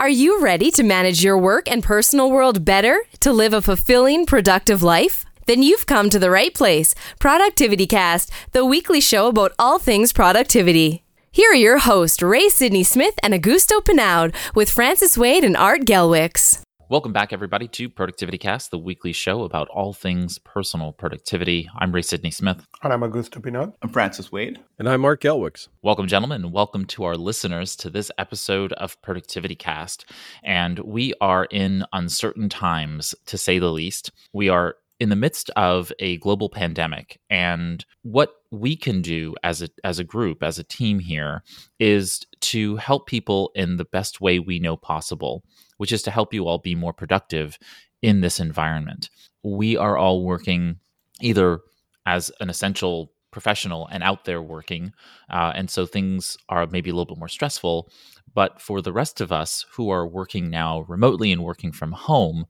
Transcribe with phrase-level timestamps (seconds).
[0.00, 4.26] Are you ready to manage your work and personal world better to live a fulfilling,
[4.26, 5.24] productive life?
[5.46, 6.94] Then you've come to the right place.
[7.18, 11.02] Productivity Cast, the weekly show about all things productivity.
[11.32, 15.80] Here are your hosts, Ray Sidney Smith and Augusto Pinaud, with Francis Wade and Art
[15.80, 16.62] Gelwicks.
[16.90, 21.68] Welcome back, everybody, to Productivity Cast, the weekly show about all things personal productivity.
[21.76, 22.66] I'm Ray Sidney Smith.
[22.82, 23.74] And I'm Augusto Pinaud.
[23.82, 24.58] I'm Francis Wade.
[24.78, 25.68] And I'm Art Gelwicks.
[25.82, 30.06] Welcome, gentlemen, and welcome to our listeners to this episode of Productivity Cast.
[30.42, 34.10] And we are in uncertain times, to say the least.
[34.32, 37.20] We are in the midst of a global pandemic.
[37.30, 41.42] And what we can do as a as a group as a team here
[41.78, 45.44] is to help people in the best way we know possible
[45.78, 47.58] which is to help you all be more productive
[48.02, 49.08] in this environment.
[49.42, 50.78] We are all working
[51.20, 51.60] either
[52.04, 54.92] as an essential professional and out there working
[55.30, 57.90] uh, and so things are maybe a little bit more stressful.
[58.34, 62.44] But for the rest of us who are working now remotely and working from home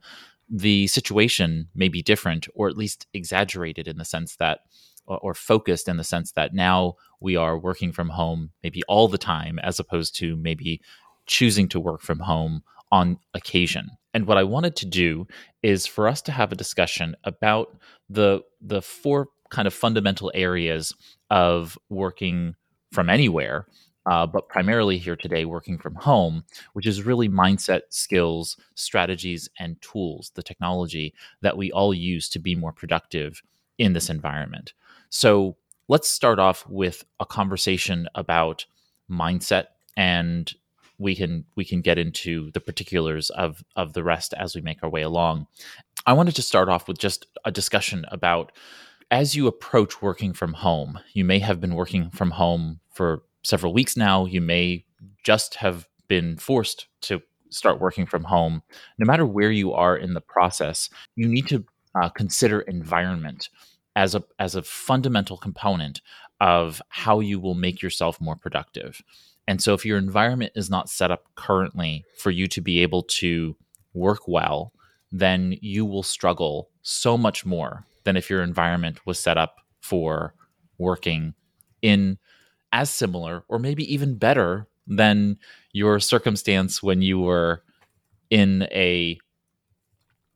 [0.51, 4.61] the situation may be different or at least exaggerated in the sense that
[5.07, 9.19] or focused in the sense that now we are working from home maybe all the
[9.19, 10.81] time as opposed to maybe
[11.27, 13.91] choosing to work from home on occasion.
[14.15, 15.27] And what I wanted to do
[15.63, 17.77] is for us to have a discussion about
[18.09, 20.95] the the four kind of fundamental areas
[21.31, 22.55] of working
[22.93, 23.67] from anywhere
[24.07, 29.81] uh, but primarily here today working from home, which is really mindset, skills, strategies, and
[29.83, 33.43] tools, the technology that we all use to be more productive
[33.79, 34.73] in this environment.
[35.11, 35.57] So
[35.89, 38.67] let's start off with a conversation about
[39.11, 40.53] mindset and
[40.99, 44.83] we can we can get into the particulars of of the rest as we make
[44.83, 45.47] our way along.
[46.07, 48.53] I wanted to start off with just a discussion about
[49.11, 50.99] as you approach working from home.
[51.13, 54.27] You may have been working from home for several weeks now.
[54.27, 54.85] You may
[55.25, 58.63] just have been forced to start working from home.
[58.99, 63.49] No matter where you are in the process, you need to uh, consider environment
[63.97, 66.01] as a as a fundamental component
[66.41, 69.01] of how you will make yourself more productive.
[69.49, 73.03] And so if your environment is not set up currently for you to be able
[73.03, 73.57] to
[73.95, 74.73] work well,
[75.11, 80.35] then you will struggle so much more than if your environment was set up for
[80.77, 81.35] working
[81.81, 82.19] in
[82.73, 85.39] as similar or maybe even better than
[85.73, 87.63] your circumstance when you were
[88.31, 89.19] in a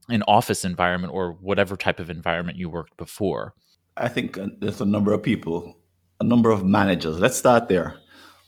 [0.09, 3.55] an office environment or whatever type of environment you worked before?
[3.97, 5.77] I think uh, there's a number of people
[6.21, 7.97] a number of managers let's start there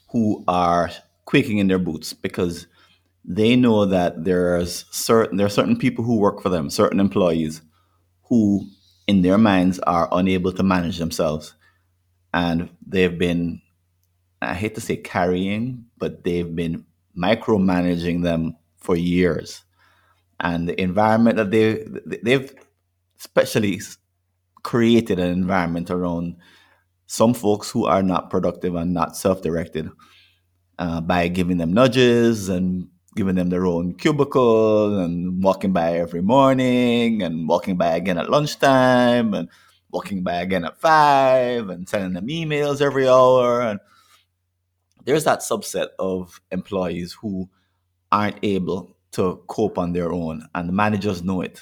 [0.09, 0.89] who are
[1.25, 2.67] quaking in their boots because
[3.25, 7.61] they know that there's certain there are certain people who work for them certain employees
[8.23, 8.65] who
[9.07, 11.53] in their minds are unable to manage themselves
[12.33, 13.61] and they've been
[14.45, 16.85] I hate to say carrying, but they've been
[17.17, 19.63] micromanaging them for years.
[20.39, 21.85] And the environment that they
[22.23, 22.53] they've
[23.19, 23.81] especially
[24.63, 26.35] created an environment around
[27.07, 29.89] some folks who are not productive and not self-directed
[30.79, 36.21] uh, by giving them nudges and giving them their own cubicle and walking by every
[36.21, 39.47] morning and walking by again at lunchtime and
[39.91, 43.79] walking by again at five and sending them emails every hour and
[45.05, 47.49] there's that subset of employees who
[48.11, 51.61] aren't able to cope on their own, and the managers know it.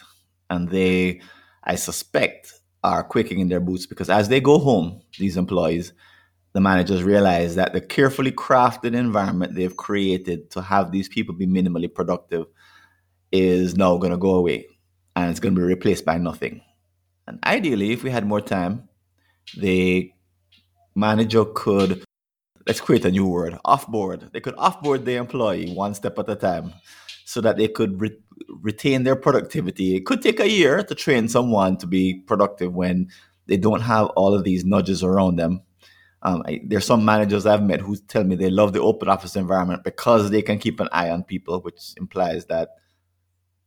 [0.50, 1.22] And they,
[1.64, 5.94] I suspect, are quaking in their boots because as they go home, these employees,
[6.54, 11.48] the managers realize that the carefully crafted environment they've created to have these people be
[11.48, 12.46] minimally productive
[13.32, 14.68] is now going to go away
[15.16, 16.62] and it's going to be replaced by nothing.
[17.28, 18.90] And ideally, if we had more time,
[19.58, 20.12] the
[20.96, 22.04] manager could
[22.68, 24.32] let's create a new word offboard.
[24.32, 26.74] They could offboard the employee one step at a time
[27.26, 28.18] so that they could re-
[28.62, 29.96] retain their productivity.
[29.96, 33.10] It could take a year to train someone to be productive when
[33.48, 35.62] they don't have all of these nudges around them.
[36.22, 39.36] Um, I, there's some managers I've met who tell me they love the open office
[39.36, 42.70] environment because they can keep an eye on people, which implies that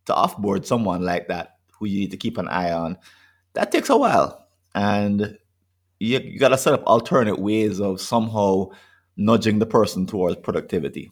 [0.05, 2.97] to offboard someone like that who you need to keep an eye on,
[3.53, 4.47] that takes a while.
[4.73, 5.37] And
[5.99, 8.69] you, you got to set up alternate ways of somehow
[9.17, 11.11] nudging the person towards productivity.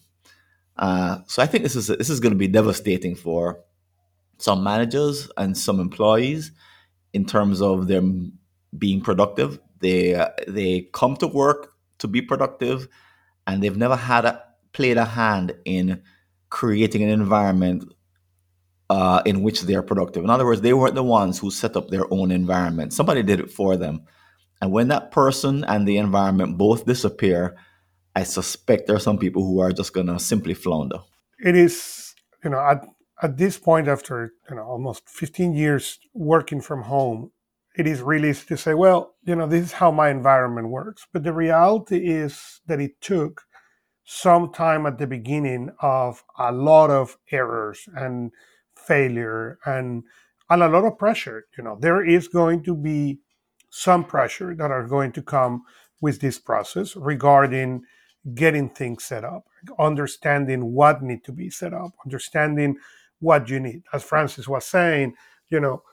[0.77, 3.59] Uh, so I think this is this is going to be devastating for
[4.37, 6.51] some managers and some employees
[7.13, 8.33] in terms of them
[8.77, 9.59] being productive.
[9.79, 12.87] They uh, they come to work to be productive,
[13.47, 14.43] and they've never had a,
[14.73, 16.01] played a hand in
[16.49, 17.85] creating an environment
[18.89, 20.23] uh, in which they are productive.
[20.23, 22.93] In other words, they weren't the ones who set up their own environment.
[22.93, 24.01] Somebody did it for them.
[24.61, 27.55] And when that person and the environment both disappear,
[28.15, 30.99] I suspect there are some people who are just going to simply flounder.
[31.43, 32.05] It is
[32.45, 32.85] you know, at,
[33.21, 37.31] at this point, after you know almost 15 years working from home,
[37.75, 41.07] it is really easy to say, well, you know, this is how my environment works.
[41.11, 43.41] But the reality is that it took
[44.05, 48.31] some time at the beginning of a lot of errors and
[48.75, 50.03] failure and,
[50.49, 51.45] and a lot of pressure.
[51.57, 53.19] You know, there is going to be
[53.71, 55.63] some pressure that are going to come
[55.99, 57.81] with this process regarding
[58.33, 59.45] getting things set up,
[59.77, 62.77] understanding what need to be set up, understanding
[63.19, 63.83] what you need.
[63.93, 65.13] As Francis was saying,
[65.49, 65.83] you know,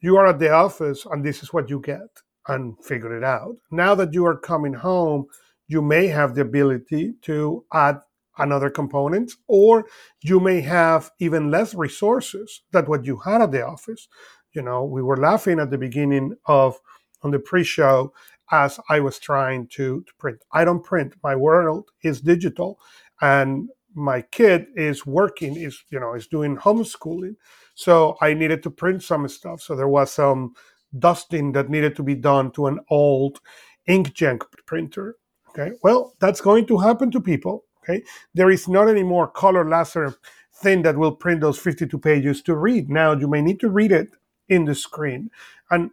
[0.00, 3.56] you are at the office and this is what you get and figure it out.
[3.70, 5.26] Now that you are coming home,
[5.66, 8.00] you may have the ability to add
[8.38, 9.86] another component or
[10.20, 14.08] you may have even less resources than what you had at the office.
[14.52, 16.78] You know, we were laughing at the beginning of
[17.22, 18.12] on the pre-show
[18.50, 20.44] as I was trying to, to print.
[20.52, 21.14] I don't print.
[21.22, 22.78] My world is digital
[23.20, 27.36] and my kid is working, is you know, is doing homeschooling.
[27.74, 29.60] So I needed to print some stuff.
[29.60, 30.54] So there was some
[30.98, 33.40] dusting that needed to be done to an old
[33.88, 35.16] inkjet printer.
[35.50, 35.72] Okay.
[35.82, 37.64] Well, that's going to happen to people.
[37.82, 38.02] Okay.
[38.34, 40.14] There is not any more color laser
[40.56, 42.88] thing that will print those 52 pages to read.
[42.90, 44.08] Now you may need to read it
[44.48, 45.30] in the screen.
[45.70, 45.90] And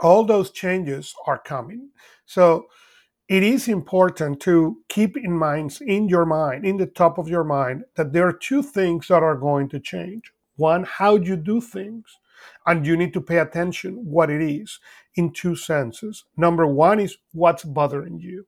[0.00, 1.90] all those changes are coming.
[2.26, 2.66] So
[3.28, 7.44] it is important to keep in mind, in your mind, in the top of your
[7.44, 10.32] mind, that there are two things that are going to change.
[10.56, 12.04] One, how you do things,
[12.66, 14.80] and you need to pay attention what it is
[15.14, 16.24] in two senses.
[16.36, 18.46] Number one is what's bothering you.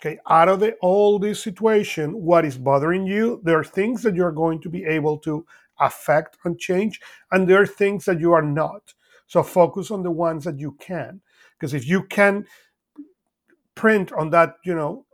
[0.00, 3.40] Okay, out of the, all this situation, what is bothering you?
[3.44, 5.44] There are things that you're going to be able to
[5.80, 7.00] affect and change,
[7.32, 8.94] and there are things that you are not.
[9.28, 11.20] So focus on the ones that you can.
[11.52, 12.46] Because if you can
[13.74, 15.04] print on that, you know,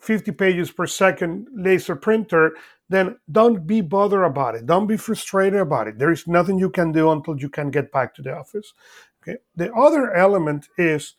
[0.00, 2.56] 50 pages per second laser printer,
[2.88, 4.66] then don't be bothered about it.
[4.66, 5.98] Don't be frustrated about it.
[5.98, 8.72] There is nothing you can do until you can get back to the office.
[9.22, 9.38] Okay.
[9.56, 11.14] The other element is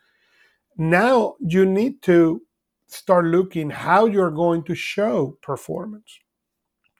[0.78, 2.42] now you need to
[2.88, 6.19] start looking how you're going to show performance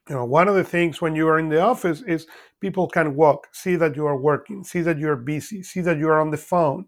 [0.10, 2.26] you know one of the things when you are in the office is
[2.60, 6.20] people can walk see that you are working see that you're busy see that you're
[6.20, 6.86] on the phone.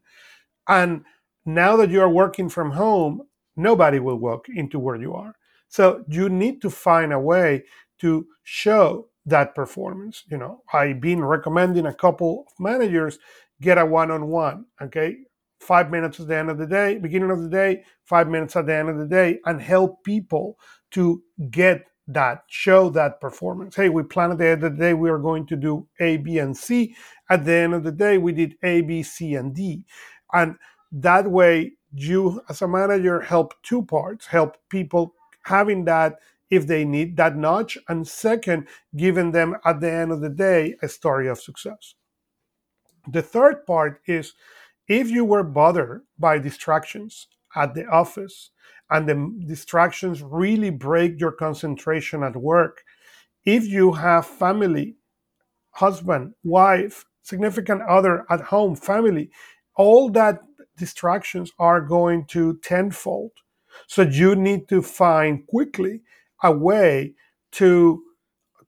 [0.67, 1.03] And
[1.45, 3.21] now that you are working from home
[3.55, 5.35] nobody will walk into where you are.
[5.67, 7.63] So you need to find a way
[7.99, 10.63] to show that performance you know.
[10.73, 13.19] I've been recommending a couple of managers
[13.61, 15.17] get a one-on-one okay?
[15.59, 18.65] Five minutes at the end of the day beginning of the day five minutes at
[18.65, 20.57] the end of the day and help people
[20.91, 21.21] to
[21.51, 23.75] get that show that performance.
[23.75, 26.17] Hey, we planned at the end of the day we are going to do A,
[26.17, 26.95] B, and C.
[27.29, 29.83] At the end of the day, we did A, B, C, and D.
[30.33, 30.55] And
[30.91, 35.13] that way, you as a manager help two parts, help people
[35.43, 36.15] having that
[36.49, 40.75] if they need that notch, and second, giving them at the end of the day
[40.81, 41.95] a story of success.
[43.09, 44.33] The third part is
[44.87, 48.51] if you were bothered by distractions at the office,
[48.89, 52.83] and the distractions really break your concentration at work.
[53.45, 54.97] If you have family,
[55.71, 59.31] husband, wife, significant other at home, family,
[59.75, 60.41] all that
[60.77, 63.31] distractions are going to tenfold.
[63.87, 66.01] So you need to find quickly
[66.43, 67.13] a way
[67.53, 68.03] to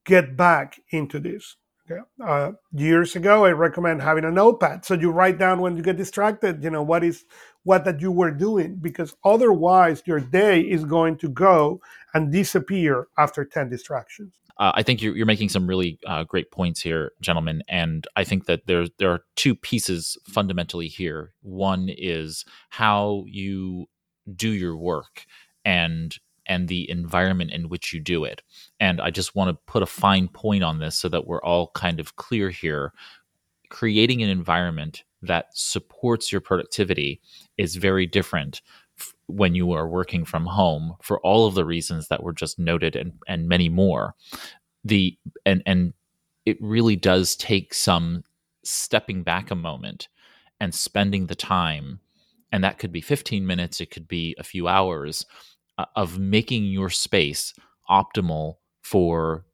[0.06, 1.58] get back into this.
[1.90, 2.02] Okay.
[2.24, 5.98] Uh, years ago, I recommend having a notepad so you write down when you get
[5.98, 6.64] distracted.
[6.64, 7.26] You know what is
[7.64, 11.82] what that you were doing because otherwise your day is going to go
[12.14, 16.52] and disappear after 10 distractions uh, I think you're, you're, making some really uh, great
[16.52, 21.34] points here, gentlemen, and I think that there there are two pieces fundamentally here.
[21.42, 23.88] One is how you
[24.36, 25.26] do your work
[25.66, 26.16] and
[26.46, 28.42] and the environment in which you do it.
[28.80, 31.72] And I just want to put a fine point on this so that we're all
[31.74, 32.92] kind of clear here.
[33.70, 37.22] Creating an environment that supports your productivity
[37.58, 38.62] is very different
[39.00, 42.60] f- when you are working from home for all of the reasons that were just
[42.60, 44.16] noted and, and many more.
[44.84, 45.94] The and and
[46.46, 48.24] it really does take some
[48.64, 50.08] stepping back a moment
[50.60, 52.00] and spending the time
[52.52, 55.26] and that could be 15 minutes it could be a few hours
[55.78, 57.54] uh, of making your space
[57.90, 59.46] optimal for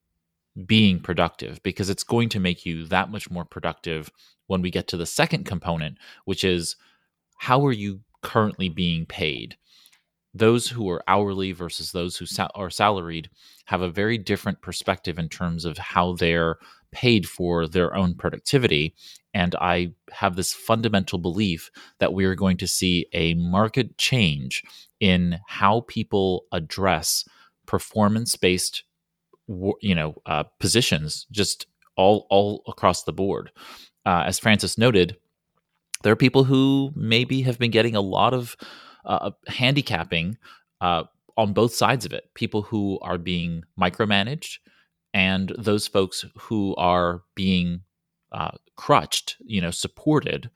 [0.65, 4.11] being productive because it's going to make you that much more productive
[4.49, 6.75] when we get to the second component, which is
[7.37, 9.55] how are you currently being paid?
[10.33, 12.25] Those who are hourly versus those who
[12.55, 13.29] are salaried
[13.65, 16.57] have a very different perspective in terms of how they're
[16.91, 18.95] paid for their own productivity.
[19.33, 24.63] And I have this fundamental belief that we are going to see a market change
[24.99, 27.23] in how people address
[27.65, 28.83] performance based
[29.81, 33.51] you know uh, positions just all all across the board.
[34.09, 35.17] Uh, as Francis noted,
[36.01, 38.57] there are people who maybe have been getting a lot of
[39.05, 40.35] uh, handicapping
[40.81, 41.03] uh,
[41.37, 42.23] on both sides of it.
[42.33, 44.57] People who are being micromanaged,
[45.13, 47.81] and those folks who are being
[48.31, 50.49] uh, crutched, you know, supported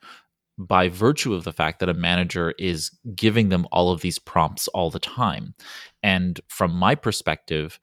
[0.58, 4.66] by virtue of the fact that a manager is giving them all of these prompts
[4.68, 5.54] all the time.
[6.02, 7.78] And from my perspective,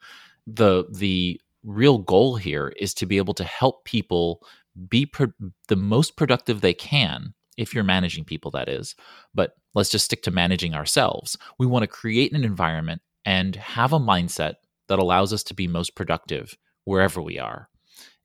[0.45, 4.43] the the real goal here is to be able to help people
[4.89, 5.33] be pro-
[5.67, 8.95] the most productive they can if you're managing people that is
[9.33, 13.93] but let's just stick to managing ourselves we want to create an environment and have
[13.93, 14.55] a mindset
[14.88, 17.69] that allows us to be most productive wherever we are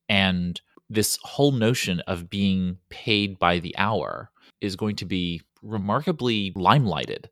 [0.08, 6.52] and this whole notion of being paid by the hour is going to be remarkably
[6.52, 7.26] limelighted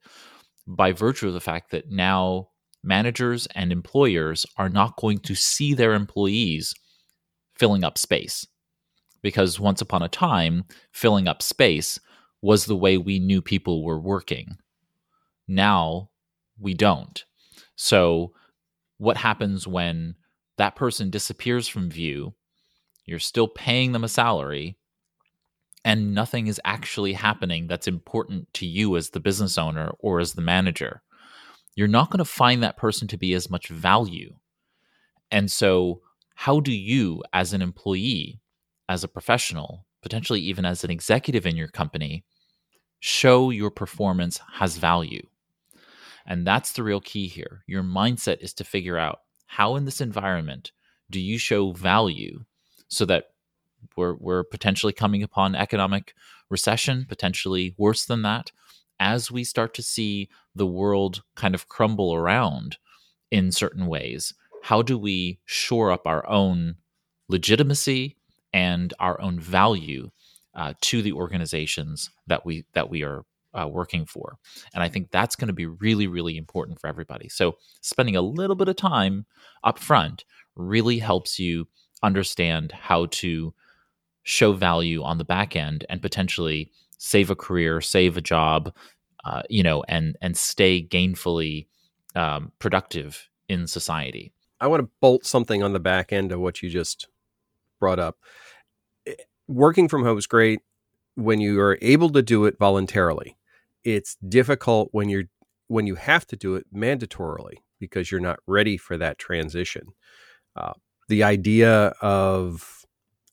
[0.66, 2.48] by virtue of the fact that now
[2.82, 6.74] managers and employers are not going to see their employees
[7.56, 8.46] filling up space.
[9.24, 11.98] Because once upon a time, filling up space
[12.40, 14.56] was the way we knew people were working.
[15.48, 16.10] Now
[16.60, 17.24] we don't.
[17.74, 18.34] So,
[18.98, 20.14] what happens when
[20.56, 22.34] that person disappears from view?
[23.04, 24.78] You're still paying them a salary,
[25.84, 30.34] and nothing is actually happening that's important to you as the business owner or as
[30.34, 31.02] the manager
[31.74, 34.34] you're not going to find that person to be as much value.
[35.30, 36.00] And so,
[36.36, 38.40] how do you, as an employee,
[38.88, 42.24] as a professional, potentially even as an executive in your company,
[43.00, 45.26] show your performance has value?
[46.26, 47.62] And that's the real key here.
[47.66, 50.72] Your mindset is to figure out how, in this environment,
[51.10, 52.44] do you show value
[52.88, 53.26] so that
[53.96, 56.14] we're, we're potentially coming upon economic
[56.50, 58.50] recession, potentially worse than that,
[58.98, 62.78] as we start to see the world kind of crumble around
[63.30, 66.76] in certain ways, how do we shore up our own
[67.28, 68.16] legitimacy
[68.54, 70.10] and our own value
[70.54, 74.38] uh, to the organizations that we that we are uh, working for?
[74.72, 77.28] And I think that's going to be really really important for everybody.
[77.28, 79.26] So spending a little bit of time
[79.62, 80.24] up front
[80.56, 81.66] really helps you
[82.02, 83.52] understand how to
[84.22, 88.72] show value on the back end and potentially save a career, save a job,
[89.24, 91.66] uh, you know, and and stay gainfully
[92.14, 94.32] um, productive in society.
[94.60, 97.08] I want to bolt something on the back end of what you just
[97.80, 98.16] brought up.
[99.46, 100.60] Working from home is great
[101.16, 103.36] when you are able to do it voluntarily.
[103.84, 105.24] It's difficult when you're
[105.68, 109.88] when you have to do it mandatorily because you're not ready for that transition.
[110.56, 110.72] Uh,
[111.08, 112.84] the idea of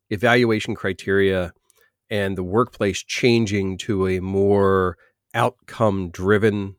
[0.09, 1.53] evaluation criteria
[2.09, 4.97] and the workplace changing to a more
[5.33, 6.75] outcome driven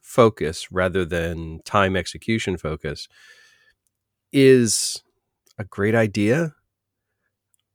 [0.00, 3.08] focus rather than time execution focus
[4.32, 5.02] is
[5.58, 6.54] a great idea.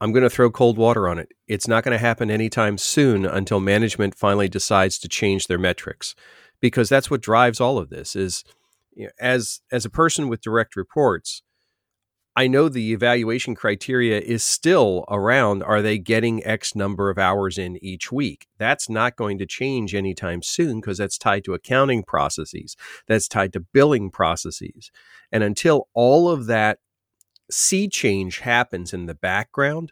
[0.04, 1.32] I'm going to throw cold water on it.
[1.48, 6.14] It's not going to happen anytime soon until management finally decides to change their metrics
[6.60, 8.44] because that's what drives all of this is
[8.94, 11.42] you know, as as a person with direct reports
[12.36, 17.60] I know the evaluation criteria is still around are they getting X number of hours
[17.60, 18.48] in each week?
[18.58, 22.76] That's not going to change anytime soon because that's tied to accounting processes,
[23.08, 24.90] that's tied to billing processes.
[25.32, 26.80] And until all of that
[27.54, 29.92] sea change happens in the background,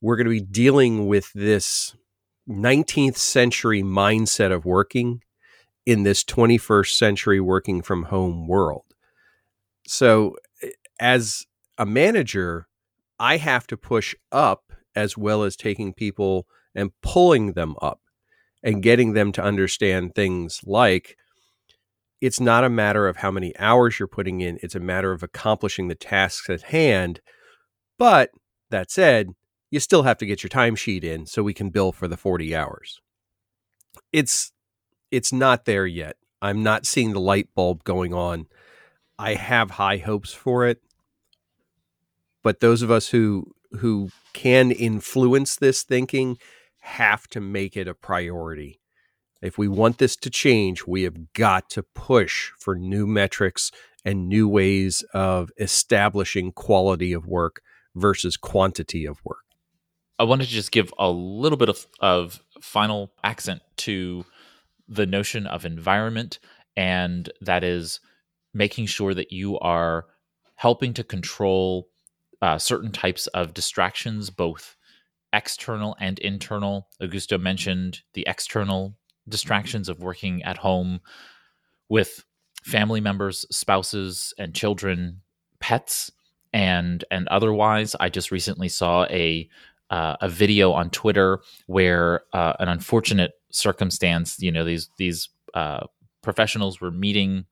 [0.00, 1.94] we're going to be dealing with this
[2.48, 5.22] 19th century mindset of working
[5.84, 8.84] in this 21st century working from home world.
[9.86, 11.46] So, eh, as
[11.78, 12.66] a manager,
[13.18, 18.00] I have to push up as well as taking people and pulling them up
[18.62, 21.16] and getting them to understand things like
[22.20, 25.22] it's not a matter of how many hours you're putting in, it's a matter of
[25.22, 27.20] accomplishing the tasks at hand.
[27.98, 28.30] But
[28.70, 29.30] that said,
[29.70, 32.54] you still have to get your timesheet in so we can bill for the 40
[32.54, 33.00] hours.
[34.12, 34.52] It's
[35.10, 36.16] it's not there yet.
[36.42, 38.46] I'm not seeing the light bulb going on.
[39.18, 40.80] I have high hopes for it
[42.46, 43.44] but those of us who
[43.80, 46.38] who can influence this thinking
[46.78, 48.78] have to make it a priority.
[49.42, 53.70] If we want this to change, we have got to push for new metrics
[54.04, 57.60] and new ways of establishing quality of work
[57.94, 59.44] versus quantity of work.
[60.18, 64.24] I wanted to just give a little bit of, of final accent to
[64.88, 66.38] the notion of environment,
[66.76, 68.00] and that is
[68.54, 70.06] making sure that you are
[70.54, 71.88] helping to control
[72.40, 74.76] uh, certain types of distractions, both
[75.32, 76.88] external and internal.
[77.02, 78.96] Augusto mentioned the external
[79.28, 81.00] distractions of working at home
[81.88, 82.24] with
[82.62, 85.20] family members, spouses, and children,
[85.60, 86.10] pets,
[86.52, 87.94] and and otherwise.
[88.00, 89.48] I just recently saw a
[89.90, 95.86] uh, a video on Twitter where uh, an unfortunate circumstance, you know, these these uh,
[96.22, 97.44] professionals were meeting,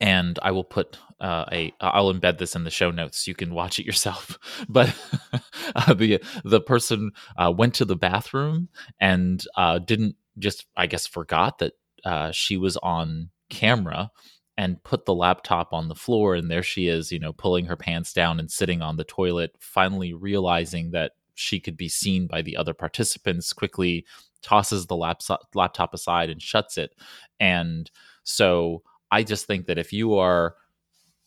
[0.00, 3.26] and I will put uh, a I'll embed this in the show notes.
[3.26, 4.38] You can watch it yourself.
[4.68, 4.94] But
[5.76, 8.68] uh, the the person uh, went to the bathroom
[9.00, 9.44] and
[9.84, 11.72] didn't just I guess forgot that
[12.04, 14.10] uh, she was on camera
[14.56, 17.76] and put the laptop on the floor and there she is you know pulling her
[17.76, 22.42] pants down and sitting on the toilet finally realizing that she could be seen by
[22.42, 24.04] the other participants quickly
[24.42, 26.94] tosses the laptop laptop aside and shuts it.
[27.40, 27.90] And
[28.24, 30.56] so i just think that if you are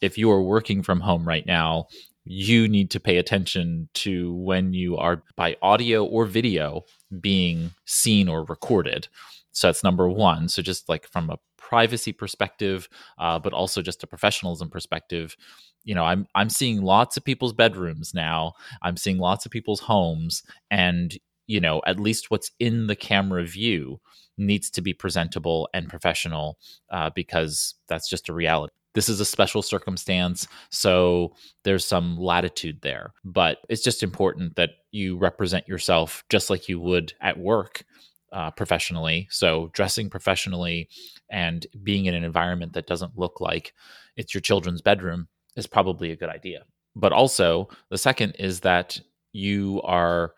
[0.01, 1.87] if you are working from home right now
[2.29, 6.83] you need to pay attention to when you are by audio or video
[7.19, 9.07] being seen or recorded
[9.51, 12.87] so that's number one so just like from a privacy perspective,
[13.19, 15.35] uh, but also just a professionalism perspective.
[15.83, 18.53] You know, I'm I'm seeing lots of people's bedrooms now.
[18.81, 23.43] I'm seeing lots of people's homes, and you know, at least what's in the camera
[23.43, 23.99] view
[24.37, 26.57] needs to be presentable and professional
[26.91, 28.76] uh, because that's just a reality.
[28.93, 33.13] This is a special circumstance, so there's some latitude there.
[33.23, 37.83] But it's just important that you represent yourself just like you would at work
[38.31, 39.27] uh, professionally.
[39.29, 40.89] So dressing professionally
[41.29, 43.73] and being in an environment that doesn't look like
[44.15, 46.63] it's your children's bedroom is probably a good idea.
[46.95, 48.99] But also, the second is that
[49.31, 50.33] you are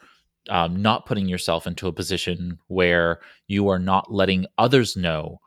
[0.50, 5.40] um, not putting yourself into a position where you are not letting others know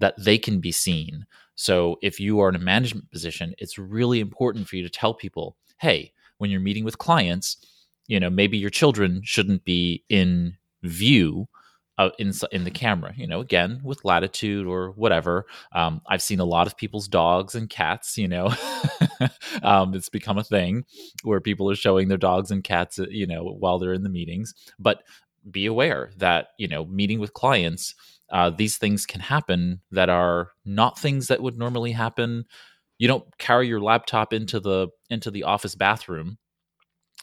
[0.00, 1.26] that they can be seen.
[1.60, 5.12] So, if you are in a management position, it's really important for you to tell
[5.12, 7.56] people, hey, when you're meeting with clients,
[8.06, 11.48] you know, maybe your children shouldn't be in view
[11.98, 13.12] uh, in in the camera.
[13.16, 15.46] You know, again with latitude or whatever.
[15.72, 18.16] Um, I've seen a lot of people's dogs and cats.
[18.16, 18.54] You know,
[19.64, 20.84] um, it's become a thing
[21.24, 23.00] where people are showing their dogs and cats.
[23.00, 24.54] Uh, you know, while they're in the meetings.
[24.78, 25.02] But
[25.50, 27.96] be aware that you know, meeting with clients,
[28.30, 32.44] uh, these things can happen that are not things that would normally happen.
[32.98, 36.38] You don't carry your laptop into the into the office bathroom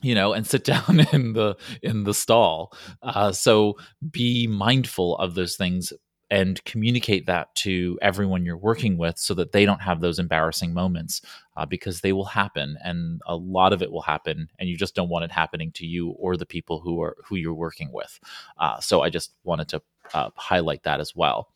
[0.02, 3.78] you know and sit down in the in the stall uh, so
[4.12, 5.94] be mindful of those things
[6.32, 10.74] and communicate that to everyone you're working with so that they don't have those embarrassing
[10.74, 11.22] moments
[11.56, 14.96] uh, because they will happen and a lot of it will happen and you just
[14.96, 18.20] don't want it happening to you or the people who are who you're working with
[18.58, 19.82] uh, so i just wanted to
[20.14, 21.50] uh, highlight that as well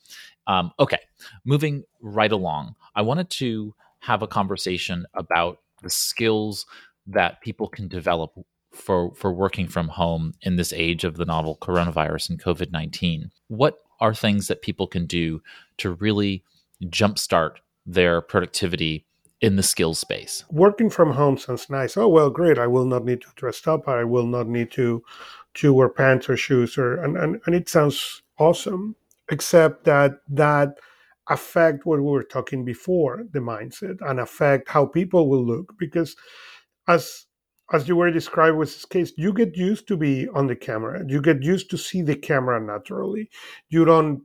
[0.47, 0.99] um, okay
[1.45, 6.65] moving right along i wanted to have a conversation about the skills
[7.07, 8.33] that people can develop
[8.71, 13.31] for for working from home in this age of the novel coronavirus and COVID nineteen?
[13.47, 15.41] What are things that people can do
[15.77, 16.43] to really
[16.85, 19.05] jumpstart their productivity
[19.41, 20.45] in the skills space?
[20.51, 21.97] Working from home sounds nice.
[21.97, 22.57] Oh well, great.
[22.57, 23.88] I will not need to dress up.
[23.88, 25.03] I will not need to
[25.55, 28.95] to wear pants or shoes or and, and, and it sounds awesome.
[29.32, 30.80] Except that that
[31.30, 36.15] affect what we were talking before, the mindset, and affect how people will look because
[36.88, 37.28] as
[37.71, 41.04] as you were described with this case, you get used to be on the camera.
[41.08, 43.30] You get used to see the camera naturally.
[43.69, 44.23] You don't,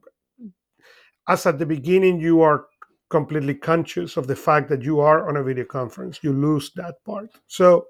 [1.29, 2.66] as at the beginning, you are
[3.11, 6.20] completely conscious of the fact that you are on a video conference.
[6.22, 7.31] You lose that part.
[7.46, 7.88] So,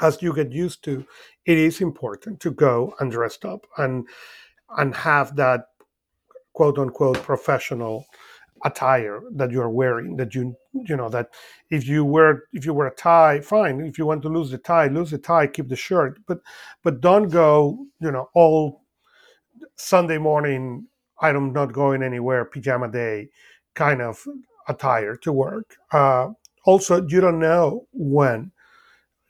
[0.00, 1.04] as you get used to,
[1.44, 4.06] it is important to go and dress up and
[4.78, 5.66] and have that
[6.52, 8.06] quote unquote professional
[8.64, 11.28] attire that you are wearing that you you know that
[11.70, 13.80] if you wear if you wear a tie fine.
[13.80, 16.18] If you want to lose the tie lose the tie keep the shirt.
[16.26, 16.38] But
[16.82, 18.82] but don't go you know all
[19.76, 20.86] sunday morning
[21.20, 23.28] i'm not going anywhere pajama day
[23.74, 24.26] kind of
[24.68, 25.76] attire to work.
[25.92, 26.30] Uh,
[26.64, 28.52] also you don't know when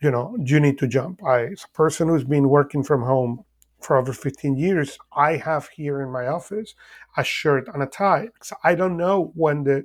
[0.02, 1.22] you know you need to jump.
[1.24, 3.44] I as a person who's been working from home
[3.82, 6.74] for over 15 years, I have here in my office
[7.16, 8.28] a shirt and a tie.
[8.42, 9.84] So I don't know when the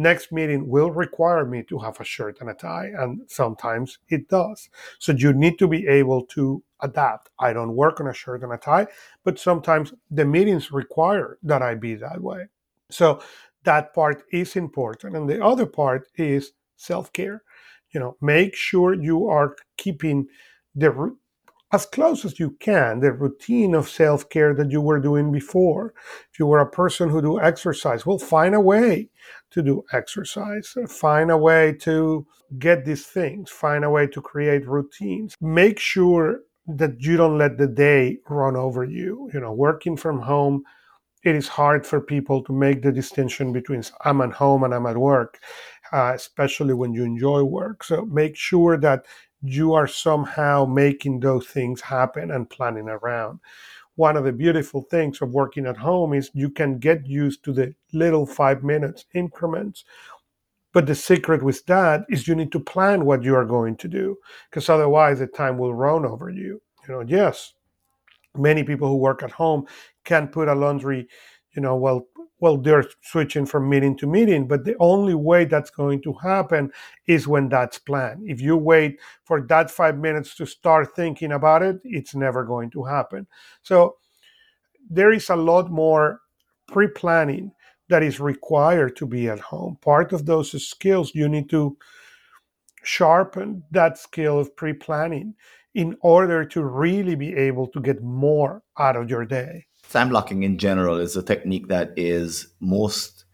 [0.00, 4.28] next meeting will require me to have a shirt and a tie, and sometimes it
[4.28, 4.68] does.
[4.98, 7.28] So you need to be able to adapt.
[7.38, 8.86] I don't work on a shirt and a tie,
[9.24, 12.46] but sometimes the meetings require that I be that way.
[12.90, 13.22] So
[13.64, 15.16] that part is important.
[15.16, 17.42] And the other part is self care.
[17.92, 20.28] You know, make sure you are keeping
[20.74, 21.14] the
[21.72, 25.94] as close as you can the routine of self-care that you were doing before.
[26.32, 29.08] If you were a person who do exercise well find a way
[29.50, 30.74] to do exercise.
[30.88, 32.26] Find a way to
[32.58, 33.50] get these things.
[33.50, 35.34] Find a way to create routines.
[35.40, 39.30] Make sure that you don't let the day run over you.
[39.32, 40.64] You know working from home
[41.22, 44.86] it is hard for people to make the distinction between I'm at home and I'm
[44.86, 45.38] at work,
[45.92, 47.84] uh, especially when you enjoy work.
[47.84, 49.04] So make sure that
[49.42, 53.40] you are somehow making those things happen and planning around.
[53.96, 57.52] One of the beautiful things of working at home is you can get used to
[57.52, 59.84] the little five minutes increments.
[60.72, 63.88] But the secret with that is you need to plan what you are going to
[63.88, 64.16] do
[64.48, 66.62] because otherwise the time will run over you.
[66.88, 67.54] You know, yes,
[68.36, 69.66] many people who work at home
[70.04, 71.08] can put a laundry,
[71.52, 72.06] you know, well,
[72.40, 76.72] well, they're switching from meeting to meeting, but the only way that's going to happen
[77.06, 78.22] is when that's planned.
[78.24, 82.70] If you wait for that five minutes to start thinking about it, it's never going
[82.70, 83.26] to happen.
[83.62, 83.96] So
[84.88, 86.20] there is a lot more
[86.66, 87.52] pre planning
[87.88, 89.76] that is required to be at home.
[89.82, 91.76] Part of those skills you need to
[92.82, 95.34] sharpen that skill of pre planning
[95.74, 99.66] in order to really be able to get more out of your day.
[99.90, 103.24] Time blocking in general is a technique that is most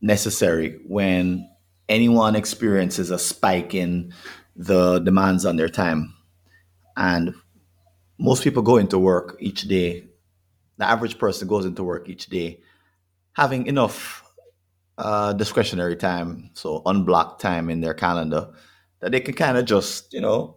[0.00, 1.48] necessary when
[1.88, 4.12] anyone experiences a spike in
[4.56, 6.14] the demands on their time.
[6.96, 7.34] And
[8.18, 10.06] most people go into work each day.
[10.78, 12.60] The average person goes into work each day
[13.36, 14.24] having enough
[14.96, 18.48] uh, discretionary time, so unblocked time in their calendar,
[19.00, 20.56] that they can kind of just, you know,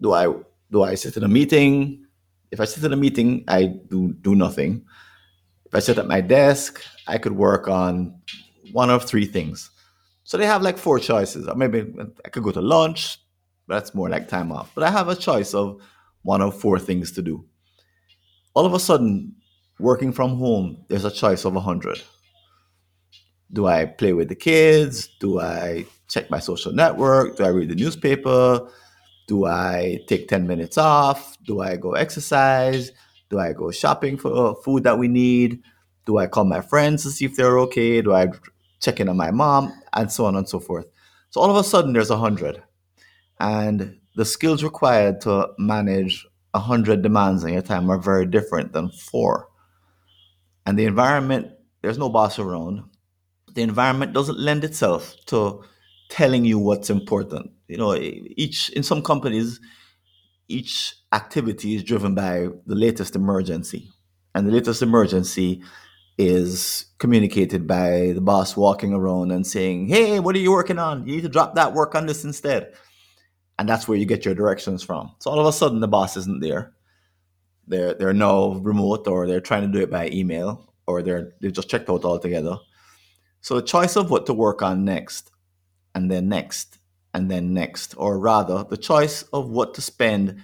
[0.00, 0.26] do I
[0.72, 2.05] do I sit in a meeting?
[2.50, 4.84] If I sit in a meeting, I do do nothing.
[5.64, 8.20] If I sit at my desk, I could work on
[8.72, 9.70] one of three things.
[10.24, 11.48] So they have like four choices.
[11.48, 11.84] Or maybe
[12.24, 13.18] I could go to lunch,
[13.68, 14.72] that's more like time off.
[14.74, 15.80] But I have a choice of
[16.22, 17.44] one of four things to do.
[18.54, 19.34] All of a sudden,
[19.78, 22.00] working from home, there's a choice of a hundred.
[23.52, 25.08] Do I play with the kids?
[25.20, 27.36] Do I check my social network?
[27.36, 28.68] Do I read the newspaper?
[29.26, 31.36] Do I take 10 minutes off?
[31.42, 32.92] Do I go exercise?
[33.28, 35.62] Do I go shopping for uh, food that we need?
[36.04, 38.00] Do I call my friends to see if they're okay?
[38.00, 38.28] Do I
[38.80, 39.72] check in on my mom?
[39.92, 40.86] And so on and so forth.
[41.30, 42.62] So all of a sudden, there's a hundred.
[43.40, 48.72] And the skills required to manage a hundred demands in your time are very different
[48.72, 49.48] than four.
[50.64, 51.50] And the environment,
[51.82, 52.84] there's no boss around.
[53.54, 55.64] The environment doesn't lend itself to
[56.08, 57.50] telling you what's important.
[57.68, 59.60] You know, each in some companies,
[60.48, 63.90] each activity is driven by the latest emergency,
[64.34, 65.62] and the latest emergency
[66.18, 71.06] is communicated by the boss walking around and saying, "Hey, what are you working on?
[71.06, 72.72] You need to drop that work on this instead."
[73.58, 75.12] And that's where you get your directions from.
[75.18, 76.74] So all of a sudden, the boss isn't there.
[77.66, 81.52] They're they're now remote, or they're trying to do it by email, or they're they've
[81.52, 82.58] just checked out altogether.
[83.40, 85.30] So the choice of what to work on next
[85.96, 86.78] and then next
[87.14, 90.42] and then next, or rather, the choice of what to spend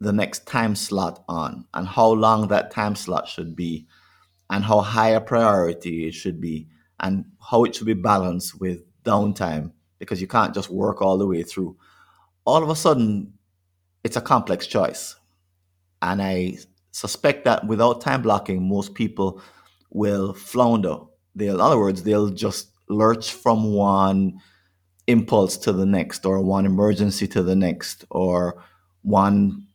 [0.00, 3.86] the next time slot on and how long that time slot should be
[4.48, 6.66] and how high a priority it should be
[6.98, 11.26] and how it should be balanced with downtime because you can't just work all the
[11.26, 11.76] way through.
[12.46, 13.34] All of a sudden,
[14.02, 15.16] it's a complex choice.
[16.00, 16.56] And I
[16.92, 19.42] suspect that without time blocking, most people
[19.90, 20.96] will flounder.
[21.34, 24.40] They'll, in other words, they'll just lurch from one
[25.06, 28.62] impulse to the next or one emergency to the next or
[29.02, 29.66] one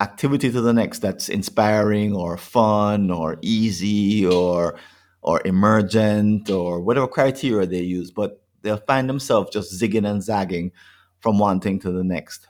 [0.00, 4.78] activity to the next that's inspiring or fun or easy or
[5.22, 8.10] or emergent or whatever criteria they use.
[8.10, 10.72] But they'll find themselves just zigging and zagging
[11.20, 12.48] from one thing to the next.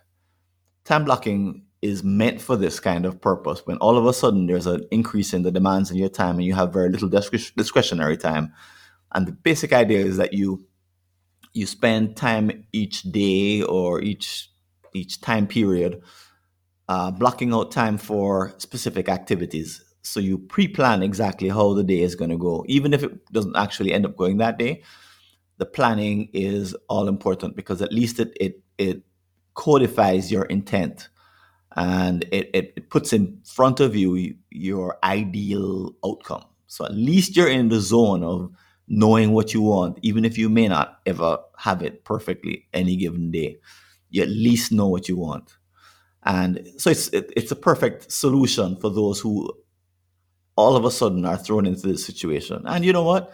[0.85, 3.67] Time blocking is meant for this kind of purpose.
[3.67, 6.45] When all of a sudden there's an increase in the demands in your time and
[6.45, 8.53] you have very little discretionary time
[9.15, 10.65] and the basic idea is that you
[11.55, 14.51] you spend time each day or each
[14.95, 16.03] each time period
[16.89, 19.83] uh, blocking out time for specific activities.
[20.03, 22.65] So you pre-plan exactly how the day is going to go.
[22.69, 24.83] Even if it doesn't actually end up going that day
[25.63, 29.03] the planning is all important because at least it it, it
[29.55, 31.09] codifies your intent
[31.77, 36.45] and it, it puts in front of you your ideal outcome.
[36.67, 38.51] So at least you're in the zone of
[38.93, 43.31] knowing what you want, even if you may not ever have it perfectly any given
[43.31, 43.57] day,
[44.11, 45.57] you at least know what you want.
[46.25, 49.51] And so it's it, it's a perfect solution for those who
[50.57, 52.63] all of a sudden are thrown into this situation.
[52.67, 53.33] And you know what?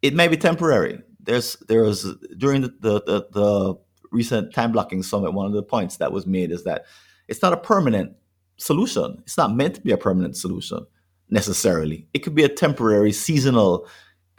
[0.00, 1.00] It may be temporary.
[1.18, 2.06] There's there's
[2.38, 3.74] during the, the, the, the
[4.12, 6.84] recent time blocking summit, one of the points that was made is that
[7.26, 8.14] it's not a permanent
[8.58, 9.18] solution.
[9.26, 10.86] It's not meant to be a permanent solution
[11.30, 12.06] necessarily.
[12.14, 13.88] It could be a temporary, seasonal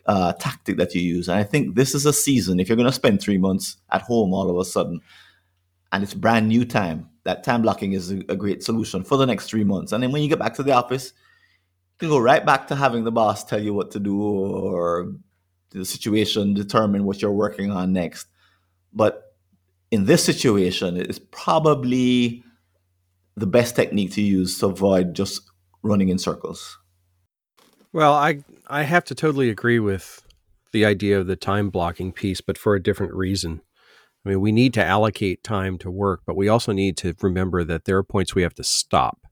[0.06, 1.30] uh, tactic that you use.
[1.30, 4.02] And I think this is a season, if you're going to spend three months at
[4.02, 5.02] home all of a sudden,
[5.92, 9.26] and it's brand new time, that time blocking is a, a great solution for the
[9.26, 9.92] next three months.
[9.92, 11.14] And then when you get back to the office,
[12.02, 15.14] You can go right back to having the boss tell you what to do or
[15.70, 18.26] the situation determine what you're working on next.
[18.92, 19.36] But
[19.92, 22.44] in this situation, it's probably
[23.36, 25.44] the best technique to use to avoid just
[25.84, 26.80] running in circles.
[27.94, 30.24] Well, I I have to totally agree with
[30.72, 33.60] the idea of the time blocking piece, but for a different reason.
[34.26, 37.66] I mean, we need to allocate time to work, but we also need to remember
[37.66, 39.28] that there are points we have to stop.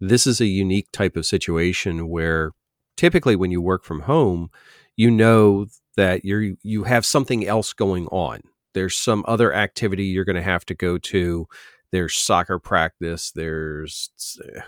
[0.00, 2.52] This is a unique type of situation where
[2.96, 4.48] typically when you work from home,
[4.96, 5.66] you know
[5.98, 8.40] that you're you have something else going on.
[8.72, 11.46] There's some other activity you're going to have to go to.
[11.92, 14.08] There's soccer practice, there's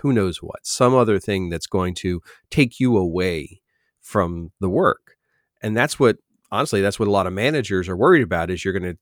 [0.03, 0.67] who knows what.
[0.67, 2.21] Some other thing that's going to
[2.51, 3.62] take you away
[4.03, 5.17] from the work.
[5.63, 6.19] And that's what
[6.51, 8.99] honestly that's what a lot of managers are worried about is you're going to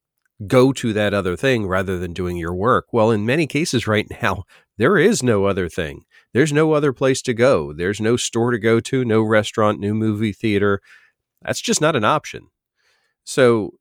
[0.47, 2.87] go to that other thing rather than doing your work.
[2.93, 4.45] Well, in many cases right now,
[4.79, 6.05] there is no other thing.
[6.33, 7.73] There's no other place to go.
[7.73, 10.81] There's no store to go to, no restaurant, no movie theater.
[11.43, 12.49] That's just not an option.
[13.25, 13.75] So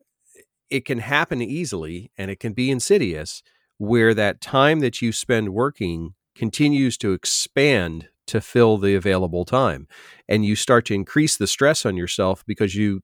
[0.69, 3.41] it can happen easily and it can be insidious
[3.77, 9.88] where that time that you spend working continues to expand to fill the available time.
[10.28, 13.02] And you start to increase the stress on yourself because you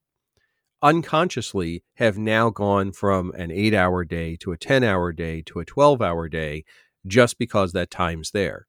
[0.81, 5.59] unconsciously have now gone from an eight hour day to a 10 hour day to
[5.59, 6.63] a 12 hour day
[7.07, 8.67] just because that time's there.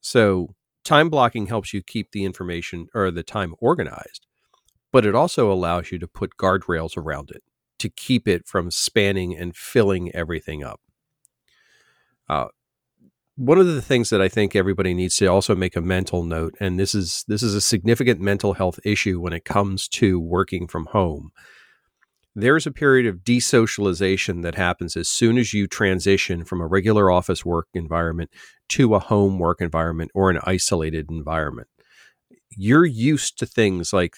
[0.00, 4.26] So, time blocking helps you keep the information or the time organized,
[4.92, 7.42] but it also allows you to put guardrails around it
[7.78, 10.80] to keep it from spanning and filling everything up.
[12.28, 12.46] Uh,
[13.36, 16.54] one of the things that I think everybody needs to also make a mental note,
[16.60, 20.68] and this is this is a significant mental health issue when it comes to working
[20.68, 21.30] from home.
[22.36, 27.10] There's a period of desocialization that happens as soon as you transition from a regular
[27.10, 28.30] office work environment
[28.70, 31.68] to a home work environment or an isolated environment.
[32.56, 34.14] You're used to things like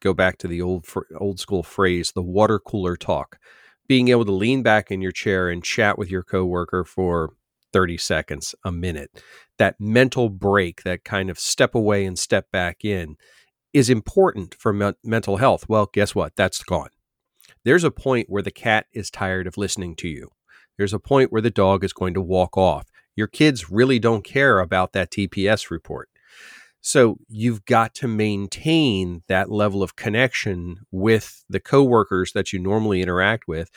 [0.00, 0.86] go back to the old
[1.18, 3.38] old school phrase, the water cooler talk,
[3.86, 7.30] being able to lean back in your chair and chat with your coworker for
[7.72, 9.22] 30 seconds, a minute.
[9.58, 13.16] That mental break, that kind of step away and step back in
[13.72, 15.68] is important for me- mental health.
[15.68, 16.36] Well, guess what?
[16.36, 16.90] That's gone.
[17.64, 20.30] There's a point where the cat is tired of listening to you.
[20.76, 22.86] There's a point where the dog is going to walk off.
[23.16, 26.08] Your kids really don't care about that TPS report.
[26.80, 33.02] So you've got to maintain that level of connection with the coworkers that you normally
[33.02, 33.70] interact with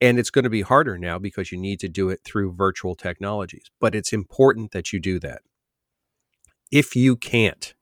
[0.00, 2.94] and it's going to be harder now because you need to do it through virtual
[2.94, 3.70] technologies.
[3.80, 5.42] But it's important that you do that.
[6.70, 7.74] If you can't,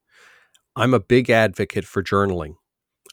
[0.76, 2.54] I'm a big advocate for journaling.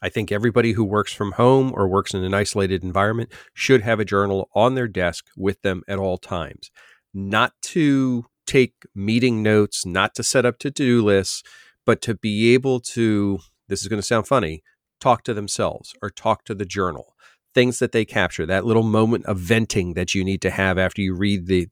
[0.02, 4.00] I think everybody who works from home or works in an isolated environment should have
[4.00, 6.72] a journal on their desk with them at all times.
[7.14, 11.44] Not to take meeting notes, not to set up to do lists,
[11.86, 14.64] but to be able to, this is going to sound funny,
[15.00, 17.16] talk to themselves or talk to the journal
[17.54, 21.02] things that they capture, that little moment of venting that you need to have after
[21.02, 21.68] you read the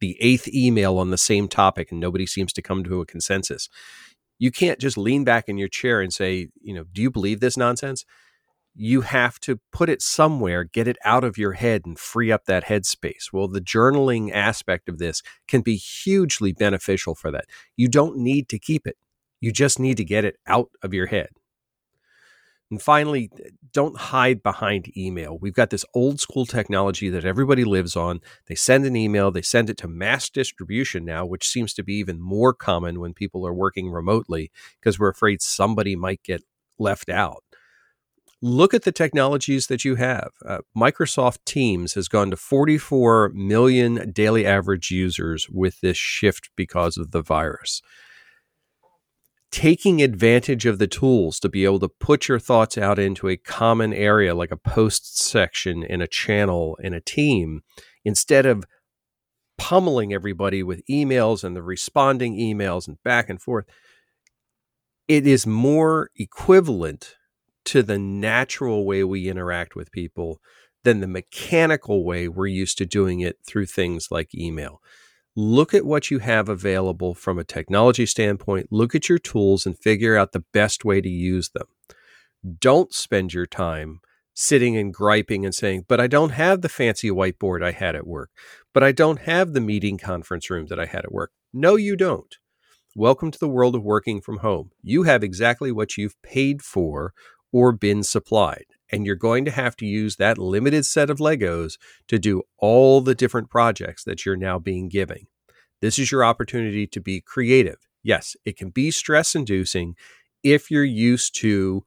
[0.00, 3.68] the eighth email on the same topic and nobody seems to come to a consensus.
[4.38, 7.40] You can't just lean back in your chair and say, you know, do you believe
[7.40, 8.04] this nonsense?
[8.74, 12.44] You have to put it somewhere, get it out of your head and free up
[12.44, 13.32] that headspace.
[13.32, 17.46] Well, the journaling aspect of this can be hugely beneficial for that.
[17.74, 18.96] You don't need to keep it.
[19.40, 21.28] You just need to get it out of your head.
[22.70, 23.30] And finally,
[23.72, 25.38] don't hide behind email.
[25.38, 28.20] We've got this old school technology that everybody lives on.
[28.46, 31.94] They send an email, they send it to mass distribution now, which seems to be
[31.94, 34.50] even more common when people are working remotely
[34.80, 36.42] because we're afraid somebody might get
[36.78, 37.44] left out.
[38.42, 40.30] Look at the technologies that you have.
[40.44, 46.96] Uh, Microsoft Teams has gone to 44 million daily average users with this shift because
[46.96, 47.80] of the virus
[49.56, 53.38] taking advantage of the tools to be able to put your thoughts out into a
[53.38, 57.62] common area like a post section in a channel in a team
[58.04, 58.64] instead of
[59.56, 63.64] pummeling everybody with emails and the responding emails and back and forth
[65.08, 67.14] it is more equivalent
[67.64, 70.38] to the natural way we interact with people
[70.84, 74.82] than the mechanical way we're used to doing it through things like email
[75.36, 79.78] look at what you have available from a technology standpoint, look at your tools and
[79.78, 81.66] figure out the best way to use them.
[82.58, 84.00] Don't spend your time
[84.34, 88.06] sitting and griping and saying, but I don't have the fancy whiteboard I had at
[88.06, 88.30] work,
[88.72, 91.32] but I don't have the meeting conference room that I had at work.
[91.52, 92.34] No, you don't.
[92.94, 94.70] Welcome to the world of working from home.
[94.82, 97.12] You have exactly what you've paid for
[97.52, 101.78] or been supplied and you're going to have to use that limited set of Legos
[102.08, 105.26] to do all the different projects that you're now being given.
[105.80, 107.78] This is your opportunity to be creative.
[108.02, 109.94] Yes, it can be stress inducing
[110.42, 111.84] if you're used to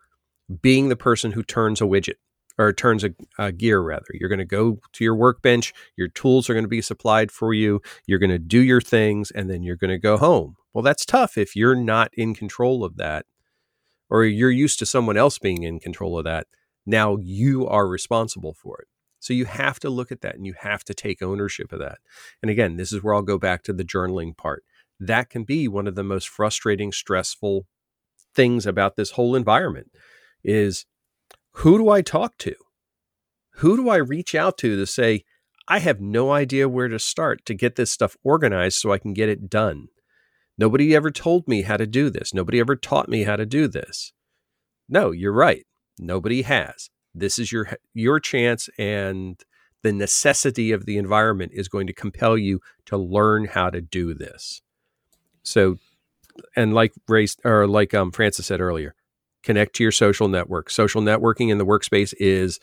[0.62, 2.16] being the person who turns a widget
[2.58, 4.08] or turns a, a gear rather.
[4.14, 7.54] You're going to go to your workbench, your tools are going to be supplied for
[7.54, 10.58] you, you're going to do your things, and then you're going to go home.
[10.74, 13.26] Well, that's tough if you're not in control of that
[14.10, 16.48] or you're used to someone else being in control of that.
[16.90, 18.88] Now you are responsible for it.
[19.20, 22.00] So you have to look at that and you have to take ownership of that.
[22.42, 24.64] And again, this is where I'll go back to the journaling part.
[25.00, 27.68] That can be one of the most frustrating, stressful
[28.34, 29.92] things about this whole environment
[30.44, 30.86] is
[31.58, 32.56] who do I talk to?
[33.58, 35.26] Who do I reach out to to say,
[35.68, 39.14] I have no idea where to start to get this stuff organized so I can
[39.14, 39.90] get it done?
[40.58, 42.34] Nobody ever told me how to do this.
[42.34, 44.12] Nobody ever taught me how to do this.
[44.90, 45.66] No, you're right.
[46.00, 46.90] Nobody has.
[47.14, 49.42] This is your your chance and
[49.82, 54.14] the necessity of the environment is going to compel you to learn how to do
[54.14, 54.62] this.
[55.44, 55.78] So
[56.56, 58.96] and like Ray's or like um Francis said earlier,
[59.44, 60.70] connect to your social network.
[60.70, 62.60] Social networking in the workspace is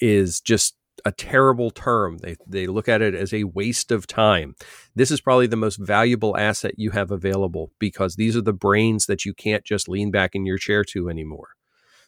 [0.00, 2.18] is just a terrible term.
[2.18, 4.54] They they look at it as a waste of time.
[4.94, 9.06] This is probably the most valuable asset you have available because these are the brains
[9.06, 11.50] that you can't just lean back in your chair to anymore.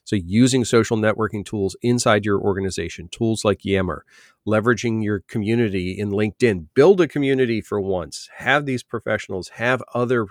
[0.08, 4.06] So using social networking tools inside your organization, tools like Yammer,
[4.46, 8.30] leveraging your community in LinkedIn, build a community for once.
[8.38, 10.28] Have these professionals, have other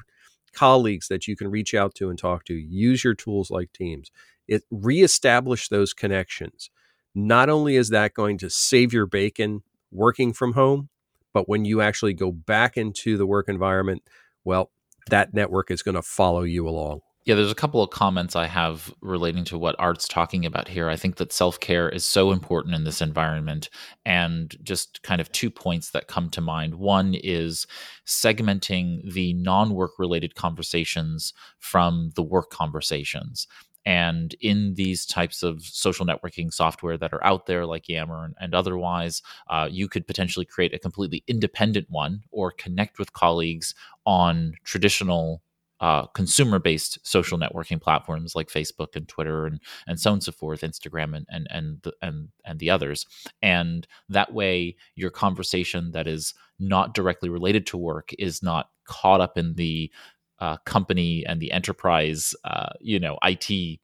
[0.52, 2.56] colleagues that you can reach out to and talk to.
[2.56, 4.10] Use your tools like Teams.
[4.48, 6.72] It reestablish those connections.
[7.14, 9.62] Not only is that going to save your bacon
[9.92, 10.90] working from home,
[11.36, 14.02] but when you actually go back into the work environment,
[14.44, 14.72] well,
[15.12, 17.02] that network is going to follow you along.
[17.28, 20.88] Yeah, there's a couple of comments I have relating to what Art's talking about here.
[20.88, 23.70] I think that self care is so important in this environment.
[24.06, 26.76] And just kind of two points that come to mind.
[26.76, 27.68] One is
[28.06, 33.46] segmenting the non work related conversations from the work conversations.
[33.86, 38.36] And in these types of social networking software that are out there, like Yammer and,
[38.40, 43.76] and otherwise, uh, you could potentially create a completely independent one or connect with colleagues
[44.06, 45.42] on traditional
[45.80, 50.24] uh, consumer based social networking platforms like Facebook and Twitter and and so on and
[50.24, 53.06] so forth, Instagram and and and the, and and the others.
[53.42, 59.22] And that way, your conversation that is not directly related to work is not caught
[59.22, 59.92] up in the
[60.40, 63.80] uh, company and the enterprise, uh, you know, IT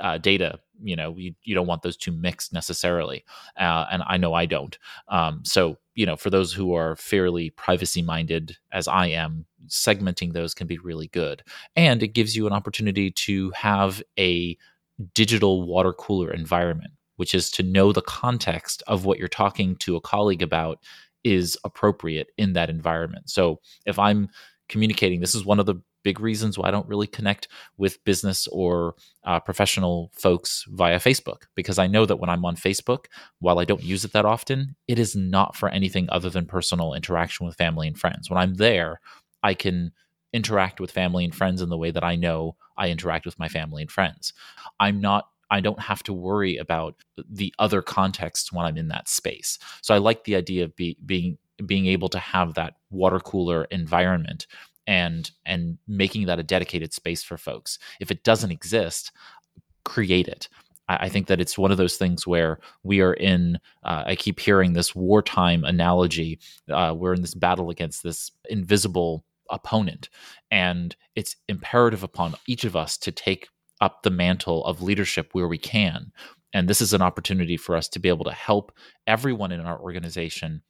[0.00, 3.24] uh, data you know you, you don't want those two mixed necessarily
[3.58, 4.78] uh, and i know i don't
[5.08, 10.32] um, so you know for those who are fairly privacy minded as i am segmenting
[10.32, 11.42] those can be really good
[11.76, 14.56] and it gives you an opportunity to have a
[15.14, 19.96] digital water cooler environment which is to know the context of what you're talking to
[19.96, 20.78] a colleague about
[21.24, 24.28] is appropriate in that environment so if i'm
[24.68, 28.46] communicating this is one of the big reasons why I don't really connect with business
[28.48, 28.94] or
[29.24, 33.06] uh, professional folks via Facebook because I know that when I'm on Facebook,
[33.40, 36.94] while I don't use it that often, it is not for anything other than personal
[36.94, 38.30] interaction with family and friends.
[38.30, 39.00] When I'm there,
[39.42, 39.92] I can
[40.32, 43.48] interact with family and friends in the way that I know I interact with my
[43.48, 44.32] family and friends.
[44.78, 46.96] I'm not I don't have to worry about
[47.28, 49.58] the other contexts when I'm in that space.
[49.80, 53.64] So I like the idea of be, being being able to have that water cooler
[53.64, 54.46] environment
[54.86, 57.78] and and making that a dedicated space for folks.
[58.00, 59.12] If it doesn't exist,
[59.84, 60.48] create it.
[60.88, 63.58] I, I think that it's one of those things where we are in.
[63.84, 66.38] Uh, I keep hearing this wartime analogy.
[66.70, 70.08] Uh, we're in this battle against this invisible opponent,
[70.50, 73.48] and it's imperative upon each of us to take
[73.80, 76.12] up the mantle of leadership where we can.
[76.52, 78.72] And this is an opportunity for us to be able to help
[79.06, 80.62] everyone in our organization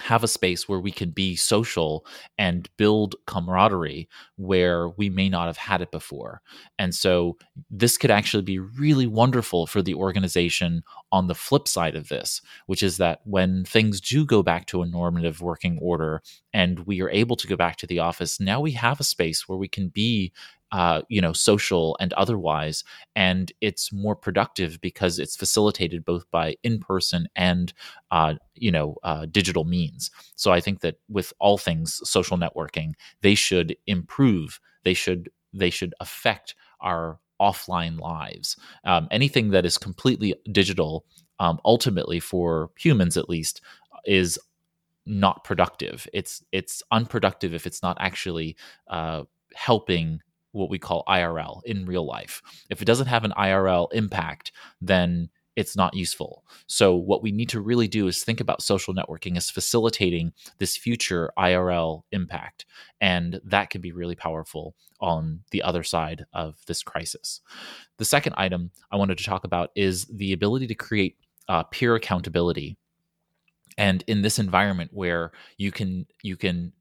[0.00, 2.04] have a space where we can be social
[2.36, 6.42] and build camaraderie where we may not have had it before.
[6.78, 7.36] And so
[7.70, 12.42] this could actually be really wonderful for the organization on the flip side of this,
[12.66, 17.00] which is that when things do go back to a normative working order and we
[17.00, 19.68] are able to go back to the office, now we have a space where we
[19.68, 20.32] can be
[20.74, 22.82] uh, you know, social and otherwise,
[23.14, 27.72] and it's more productive because it's facilitated both by in-person and
[28.10, 30.10] uh, you know uh, digital means.
[30.34, 34.58] So I think that with all things social networking, they should improve.
[34.82, 38.56] They should they should affect our offline lives.
[38.82, 41.04] Um, anything that is completely digital,
[41.38, 43.60] um, ultimately for humans at least,
[44.06, 44.40] is
[45.06, 46.08] not productive.
[46.12, 48.56] It's it's unproductive if it's not actually
[48.88, 49.22] uh,
[49.54, 50.20] helping
[50.54, 52.42] what we call IRL in real life.
[52.70, 56.44] If it doesn't have an IRL impact, then it's not useful.
[56.66, 60.76] So, what we need to really do is think about social networking as facilitating this
[60.76, 62.66] future IRL impact.
[63.00, 67.40] And that can be really powerful on the other side of this crisis.
[67.98, 71.16] The second item I wanted to talk about is the ability to create
[71.48, 72.76] uh, peer accountability.
[73.76, 76.72] And in this environment where you can you can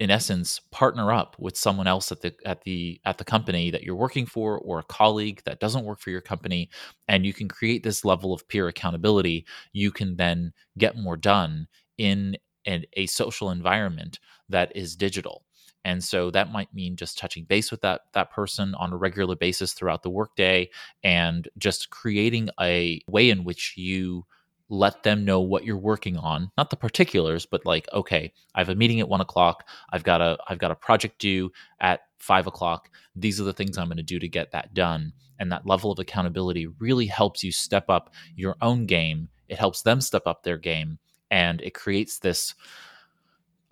[0.00, 3.82] in essence partner up with someone else at the at the at the company that
[3.82, 6.68] you're working for or a colleague that doesn't work for your company
[7.06, 9.46] and you can create this level of peer accountability.
[9.72, 12.36] You can then get more done in
[12.66, 14.18] an, a social environment
[14.48, 15.44] that is digital.
[15.84, 19.36] And so that might mean just touching base with that that person on a regular
[19.36, 20.70] basis throughout the workday
[21.02, 24.24] and just creating a way in which you
[24.68, 26.50] let them know what you're working on.
[26.56, 29.68] Not the particulars but like okay i have a meeting at one o'clock.
[29.92, 31.50] I've got a i've got a project due
[31.80, 32.90] at five o'clock.
[33.14, 35.12] These are the things i'm going to do to get that done.
[35.38, 39.28] And that level of accountability really helps you step up your own game.
[39.48, 40.98] It helps them step up their game.
[41.30, 42.54] And it creates this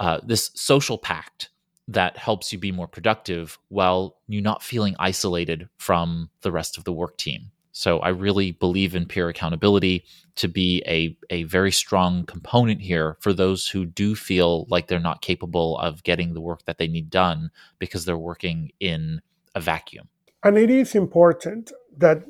[0.01, 1.51] uh, this social pact
[1.89, 6.85] that helps you be more productive while you're not feeling isolated from the rest of
[6.85, 10.05] the work team so I really believe in peer accountability
[10.37, 15.01] to be a, a very strong component here for those who do feel like they're
[15.01, 19.23] not capable of getting the work that they need done because they're working in
[19.55, 20.09] a vacuum.
[20.45, 22.25] And it is important that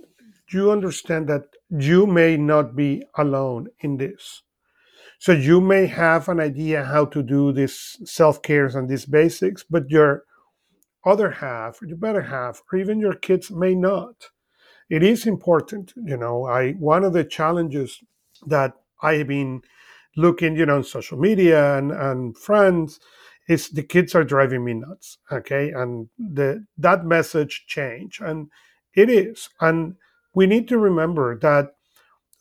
[0.52, 4.42] you understand that you may not be alone in this.
[5.18, 9.88] So you may have an idea how to do this self-care and these basics, but
[9.88, 10.24] your
[11.04, 14.30] other half, your better half, or even your kids may not
[14.92, 15.94] it is important.
[15.96, 17.98] You know, I one of the challenges
[18.46, 19.62] that I have been
[20.16, 23.00] looking, you know, on social media and, and friends
[23.48, 25.16] is the kids are driving me nuts.
[25.32, 25.70] Okay.
[25.70, 28.20] And the that message change.
[28.20, 28.50] And
[28.94, 29.48] it is.
[29.62, 29.94] And
[30.34, 31.74] we need to remember that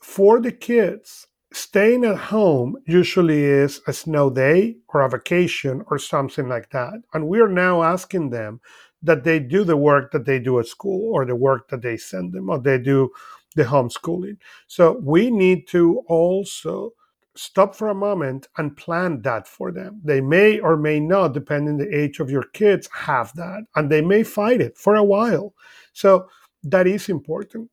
[0.02, 5.97] for the kids, staying at home usually is a snow day or a vacation or
[5.97, 6.95] something like that.
[7.14, 8.60] And we are now asking them
[9.04, 11.97] that they do the work that they do at school or the work that they
[11.97, 13.12] send them or they do
[13.56, 14.38] the homeschooling.
[14.68, 16.93] So we need to also
[17.36, 20.02] stop for a moment and plan that for them.
[20.04, 24.02] They may or may not, depending the age of your kids, have that, and they
[24.02, 25.54] may fight it for a while.
[25.93, 26.28] So
[26.64, 27.70] that is important.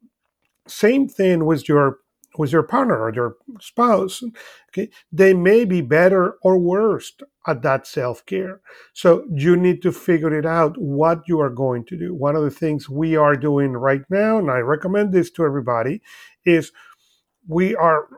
[0.67, 1.99] Same thing with your
[2.39, 4.23] with your partner or your spouse.
[4.71, 7.13] Okay, they may be better or worse
[7.47, 8.61] at that self care.
[8.95, 12.15] So you need to figure it out what you are going to do.
[12.15, 16.01] One of the things we are doing right now, and I recommend this to everybody,
[16.47, 16.73] is
[17.47, 18.09] we are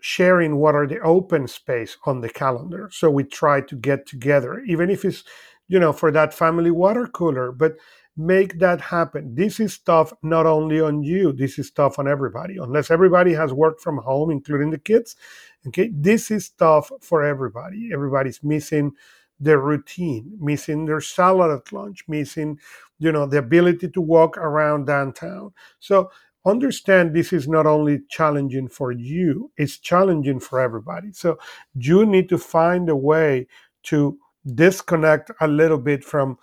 [0.00, 2.90] sharing what are the open space on the calendar.
[2.92, 5.24] So we try to get together, even if it's,
[5.66, 7.72] you know, for that family water cooler, but
[8.16, 9.34] make that happen.
[9.34, 12.56] This is tough not only on you, this is tough on everybody.
[12.58, 15.16] Unless everybody has worked from home, including the kids.
[15.66, 17.90] Okay, this is tough for everybody.
[17.92, 18.92] Everybody's missing
[19.40, 22.58] their routine, missing their salad at lunch, missing,
[22.98, 25.52] you know, the ability to walk around downtown.
[25.80, 26.10] So
[26.46, 31.12] understand this is not only challenging for you, it's challenging for everybody.
[31.12, 31.38] So
[31.74, 33.48] you need to find a way
[33.84, 34.18] to
[34.54, 36.38] disconnect a little bit from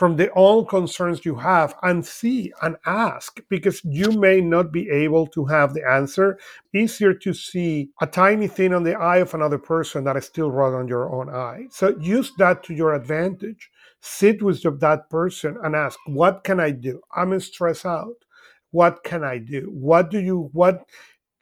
[0.00, 4.88] from the own concerns you have and see and ask because you may not be
[4.88, 6.38] able to have the answer.
[6.72, 10.50] Easier to see a tiny thing on the eye of another person that is still
[10.50, 11.66] right on your own eye.
[11.70, 13.70] So use that to your advantage.
[14.00, 17.02] Sit with that person and ask, what can I do?
[17.14, 18.24] I'm stressed out.
[18.70, 19.68] What can I do?
[19.70, 20.82] What do you what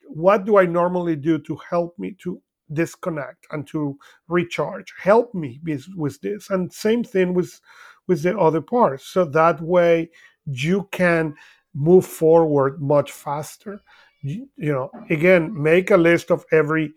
[0.09, 2.43] what do I normally do to help me to
[2.73, 3.97] disconnect and to
[4.27, 4.93] recharge?
[5.01, 6.51] Help me with, with this.
[6.51, 7.61] And same thing with
[8.09, 9.07] with the other parts.
[9.07, 10.11] So that way
[10.47, 11.35] you can
[11.75, 13.81] move forward much faster.
[14.23, 16.93] You, you know, again, make a list of every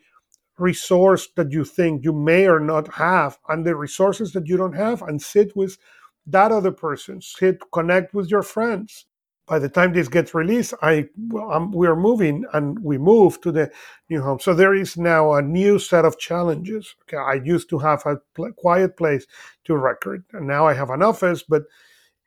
[0.58, 4.76] resource that you think you may or not have and the resources that you don't
[4.76, 5.78] have and sit with
[6.28, 9.08] that other person sit connect with your friends
[9.52, 10.94] by the time this gets released i
[11.80, 13.70] we are moving and we move to the
[14.10, 14.40] new home.
[14.40, 16.96] So there is now a new set of challenges.
[17.04, 19.26] Okay i used to have a pl- quiet place
[19.66, 21.64] to record and now i have an office but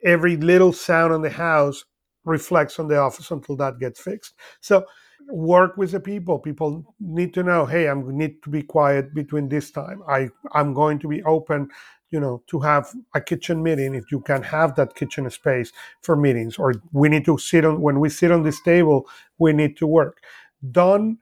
[0.05, 1.79] every little sound in the house
[2.25, 4.35] reflects on the office until that gets fixed.
[4.61, 4.85] So
[5.31, 6.39] work with the people.
[6.39, 10.03] People need to know hey i need to be quiet between this time.
[10.17, 11.71] I i'm going to be open
[12.15, 16.15] you know to have a kitchen meeting if you can have that kitchen space for
[16.17, 19.07] meetings or we need to sit on when we sit on this table
[19.39, 20.23] we need to work.
[20.71, 21.19] Done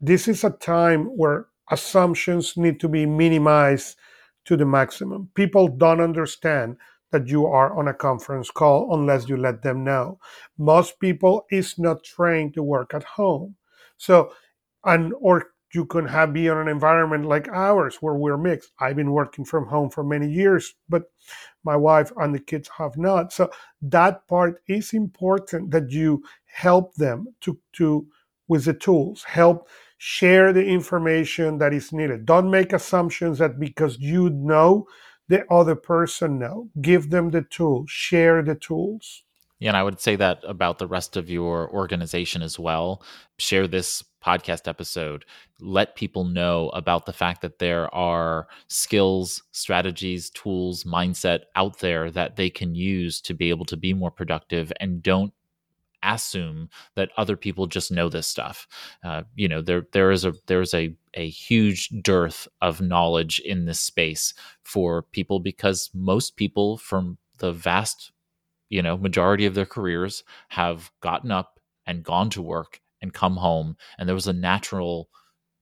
[0.00, 3.96] this is a time where assumptions need to be minimized
[4.46, 5.28] to the maximum.
[5.34, 6.76] People don't understand
[7.12, 10.18] that you are on a conference call unless you let them know.
[10.58, 13.56] Most people is not trained to work at home.
[13.98, 14.32] So,
[14.84, 18.72] and or you can have be on an environment like ours where we're mixed.
[18.80, 21.04] I've been working from home for many years, but
[21.64, 23.32] my wife and the kids have not.
[23.32, 23.50] So
[23.82, 28.06] that part is important that you help them to to
[28.48, 29.68] with the tools, help
[29.98, 32.26] share the information that is needed.
[32.26, 34.86] Don't make assumptions that because you know
[35.28, 36.68] the other person know.
[36.80, 39.22] Give them the tools, share the tools.
[39.62, 43.02] And I would say that about the rest of your organization as well.
[43.38, 45.24] Share this podcast episode.
[45.60, 52.10] Let people know about the fact that there are skills, strategies, tools, mindset out there
[52.10, 55.32] that they can use to be able to be more productive and don't
[56.02, 58.66] assume that other people just know this stuff.
[59.04, 63.38] Uh, you know, there there is a there is a a huge dearth of knowledge
[63.40, 64.32] in this space
[64.62, 68.12] for people because most people from the vast
[68.70, 73.36] you know, majority of their careers have gotten up and gone to work and come
[73.36, 75.08] home, and there was a natural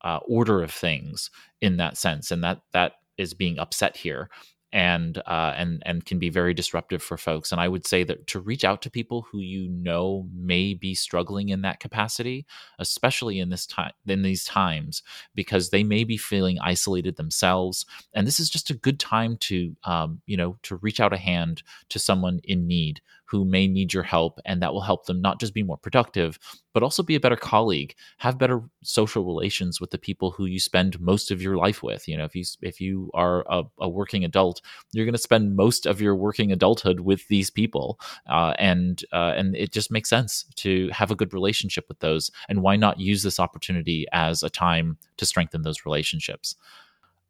[0.03, 1.31] uh, order of things
[1.61, 4.31] in that sense, and that that is being upset here
[4.73, 7.53] and uh, and and can be very disruptive for folks.
[7.53, 10.95] And I would say that to reach out to people who you know may be
[10.95, 12.47] struggling in that capacity,
[12.79, 15.03] especially in this time in these times,
[15.35, 17.87] because they may be feeling isolated themselves.
[18.14, 21.19] And this is just a good time to um, you know to reach out a
[21.19, 25.20] hand to someone in need who may need your help, and that will help them
[25.20, 26.39] not just be more productive,
[26.72, 30.59] but also be a better colleague, have better social relations with the people who you
[30.59, 32.09] spend most of your life with.
[32.09, 34.61] You know, if you if you are a, a working adult,
[34.93, 39.35] you're going to spend most of your working adulthood with these people, uh, and uh,
[39.37, 42.31] and it just makes sense to have a good relationship with those.
[42.49, 46.57] And why not use this opportunity as a time to strengthen those relationships?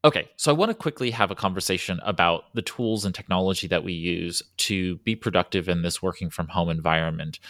[0.04, 3.82] Okay, so I want to quickly have a conversation about the tools and technology that
[3.82, 7.40] we use to be productive in this working from home environment.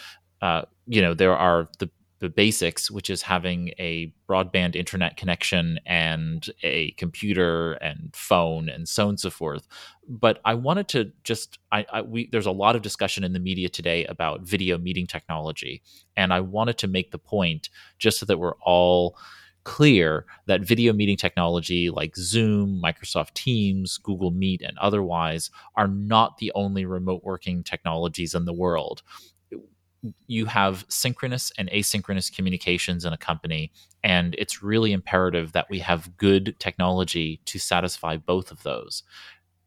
[0.41, 1.89] Uh, you know, there are the
[2.19, 8.89] the basics, which is having a broadband internet connection and a computer and phone and
[8.89, 9.65] so on and so forth.
[10.05, 13.39] But I wanted to just, I, I, we there's a lot of discussion in the
[13.39, 15.81] media today about video meeting technology,
[16.17, 17.69] and I wanted to make the point
[17.99, 19.17] just so that we're all
[19.63, 26.37] clear that video meeting technology like Zoom, Microsoft Teams, Google Meet, and otherwise are not
[26.37, 29.01] the only remote working technologies in the world.
[30.27, 33.71] You have synchronous and asynchronous communications in a company,
[34.03, 39.03] and it's really imperative that we have good technology to satisfy both of those.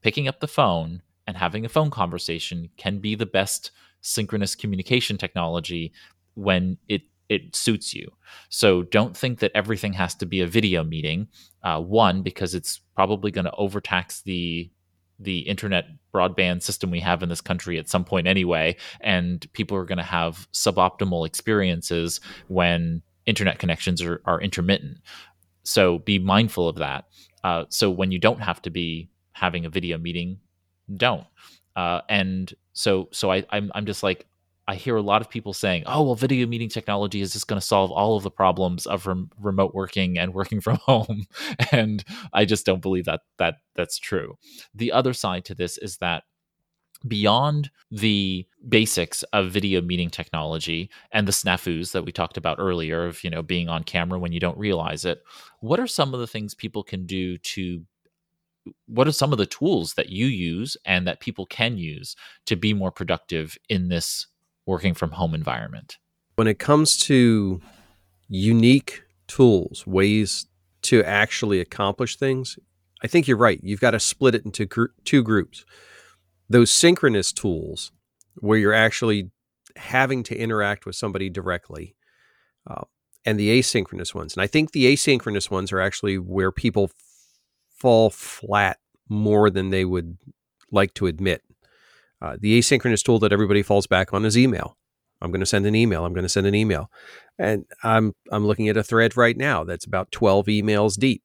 [0.01, 3.71] Picking up the phone and having a phone conversation can be the best
[4.01, 5.93] synchronous communication technology
[6.35, 7.03] when it
[7.33, 8.13] it suits you.
[8.49, 11.29] So don't think that everything has to be a video meeting.
[11.63, 14.71] Uh, one, because it's probably going to overtax the
[15.19, 19.77] the internet broadband system we have in this country at some point anyway, and people
[19.77, 24.99] are going to have suboptimal experiences when internet connections are, are intermittent.
[25.63, 27.05] So be mindful of that.
[27.45, 30.39] Uh, so when you don't have to be having a video meeting,
[30.97, 31.27] don't.
[31.77, 34.27] Uh, and so so I I'm I'm just like
[34.73, 37.61] I hear a lot of people saying, "Oh, well, video meeting technology is just going
[37.61, 41.27] to solve all of the problems of rem- remote working and working from home,"
[41.73, 42.03] and
[42.33, 44.39] I just don't believe that that that's true.
[44.75, 46.23] The other side to this is that
[47.07, 53.05] beyond the basics of video meeting technology and the snafus that we talked about earlier
[53.05, 55.21] of you know being on camera when you don't realize it
[55.59, 57.83] what are some of the things people can do to
[58.87, 62.15] what are some of the tools that you use and that people can use
[62.47, 64.29] to be more productive in this
[64.67, 65.99] working from home environment?
[66.37, 67.61] When it comes to
[68.29, 70.47] unique tools, ways
[70.83, 72.59] to actually accomplish things,
[73.03, 73.61] I think you're right.
[73.63, 75.65] You've got to split it into gr- two groups.
[76.49, 77.93] Those synchronous tools,
[78.37, 79.31] where you're actually
[79.77, 81.95] having to interact with somebody directly,
[82.69, 82.83] uh,
[83.25, 84.35] and the asynchronous ones.
[84.35, 86.93] And I think the asynchronous ones are actually where people f-
[87.75, 90.19] fall flat more than they would
[90.71, 91.43] like to admit.
[92.23, 94.77] Uh, the asynchronous tool that everybody falls back on is email.
[95.21, 96.05] I'm going to send an email.
[96.05, 96.89] I'm going to send an email,
[97.39, 101.23] and I'm I'm looking at a thread right now that's about 12 emails deep,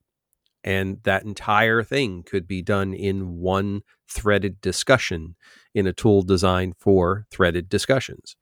[0.63, 5.35] and that entire thing could be done in one threaded discussion
[5.75, 8.35] in a tool designed for threaded discussions.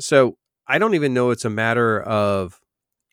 [0.00, 2.60] So I don't even know it's a matter of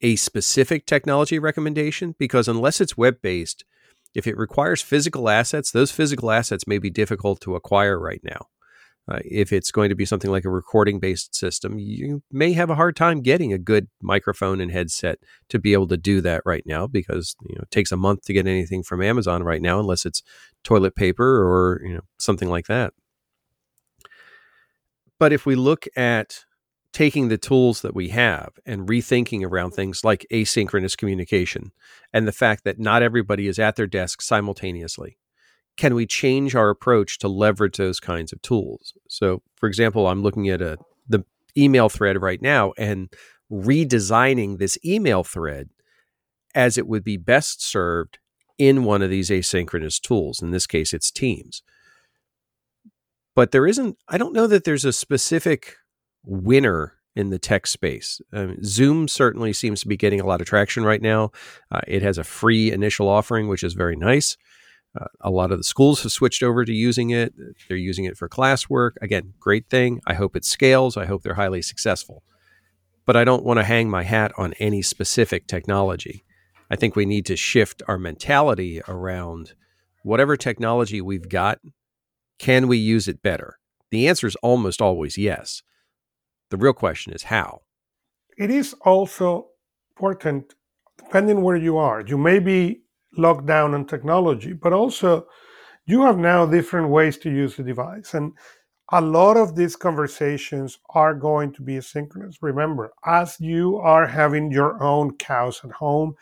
[0.01, 3.65] a specific technology recommendation because unless it's web based,
[4.13, 8.47] if it requires physical assets, those physical assets may be difficult to acquire right now.
[9.11, 12.69] Uh, if it's going to be something like a recording based system, you may have
[12.69, 15.17] a hard time getting a good microphone and headset
[15.49, 18.21] to be able to do that right now because you know, it takes a month
[18.23, 20.23] to get anything from Amazon right now, unless it's
[20.63, 22.93] toilet paper or you know something like that.
[25.19, 26.45] But if we look at
[26.93, 31.71] taking the tools that we have and rethinking around things like asynchronous communication
[32.13, 35.17] and the fact that not everybody is at their desk simultaneously.
[35.77, 38.93] Can we change our approach to leverage those kinds of tools?
[39.07, 41.23] So, for example, I'm looking at a the
[41.57, 43.09] email thread right now and
[43.51, 45.69] redesigning this email thread
[46.55, 48.19] as it would be best served
[48.57, 50.41] in one of these asynchronous tools.
[50.41, 51.63] In this case, it's Teams.
[53.35, 55.75] But there isn't, I don't know that there's a specific
[56.23, 58.21] winner in the tech space.
[58.33, 61.31] Um, Zoom certainly seems to be getting a lot of traction right now.
[61.71, 64.37] Uh, it has a free initial offering, which is very nice.
[64.99, 67.33] Uh, a lot of the schools have switched over to using it.
[67.67, 68.91] They're using it for classwork.
[69.01, 70.01] Again, great thing.
[70.05, 70.97] I hope it scales.
[70.97, 72.23] I hope they're highly successful.
[73.05, 76.25] But I don't want to hang my hat on any specific technology.
[76.69, 79.53] I think we need to shift our mentality around
[80.03, 81.59] whatever technology we've got,
[82.39, 83.59] can we use it better?
[83.91, 85.63] The answer is almost always yes.
[86.49, 87.61] The real question is how.
[88.37, 89.47] It is also
[89.91, 90.55] important,
[90.97, 92.01] depending where you are.
[92.01, 92.81] You may be
[93.17, 95.27] locked down on technology, but also
[95.85, 98.13] you have now different ways to use the device.
[98.13, 98.33] And
[98.91, 102.35] a lot of these conversations are going to be asynchronous.
[102.41, 106.13] Remember, as you are having your own cows at home,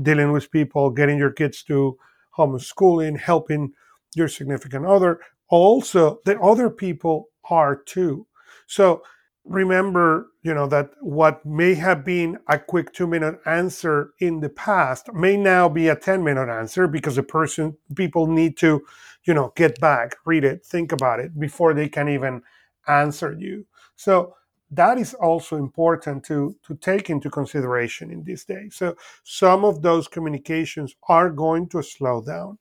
[0.00, 1.98] dealing with people, getting your kids to
[2.36, 3.72] homeschooling, helping
[4.14, 8.26] your significant other, also the other people are too.
[8.66, 9.02] So
[9.44, 14.48] remember you know that what may have been a quick two minute answer in the
[14.48, 18.80] past may now be a 10 minute answer because the person people need to
[19.24, 22.40] you know get back read it think about it before they can even
[22.88, 23.66] answer you.
[23.96, 24.34] So
[24.70, 28.68] that is also important to to take into consideration in this day.
[28.70, 32.58] So some of those communications are going to slow down.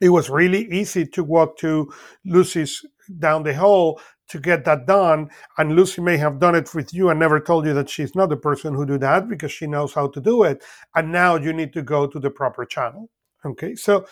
[0.00, 1.92] It was really easy to walk to
[2.24, 2.84] lucy's
[3.18, 5.30] down the hall to get that done.
[5.56, 8.28] And Lucy may have done it with you and never told you that she's not
[8.28, 10.62] the person who do that because she knows how to do it.
[10.94, 13.08] And now you need to go to the proper channel.
[13.44, 13.74] Okay.
[13.74, 14.06] So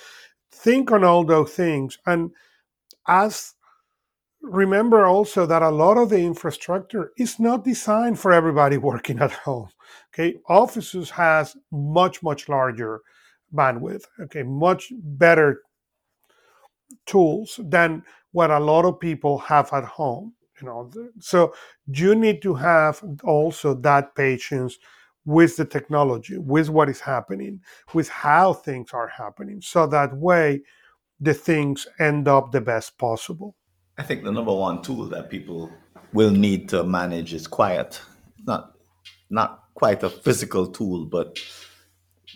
[0.50, 1.98] think on all those things.
[2.06, 2.30] And
[3.08, 3.54] as
[4.42, 9.32] remember also that a lot of the infrastructure is not designed for everybody working at
[9.32, 9.68] home.
[10.14, 10.36] Okay.
[10.48, 13.00] Offices has much, much larger
[13.54, 14.04] bandwidth.
[14.20, 14.42] Okay.
[14.42, 15.62] Much better
[17.06, 21.54] tools than what a lot of people have at home you know so
[21.86, 24.78] you need to have also that patience
[25.24, 27.60] with the technology with what is happening
[27.94, 30.62] with how things are happening so that way
[31.20, 33.56] the things end up the best possible.
[33.98, 35.70] I think the number one tool that people
[36.12, 38.00] will need to manage is quiet.
[38.46, 38.76] Not
[39.30, 41.38] not quite a physical tool but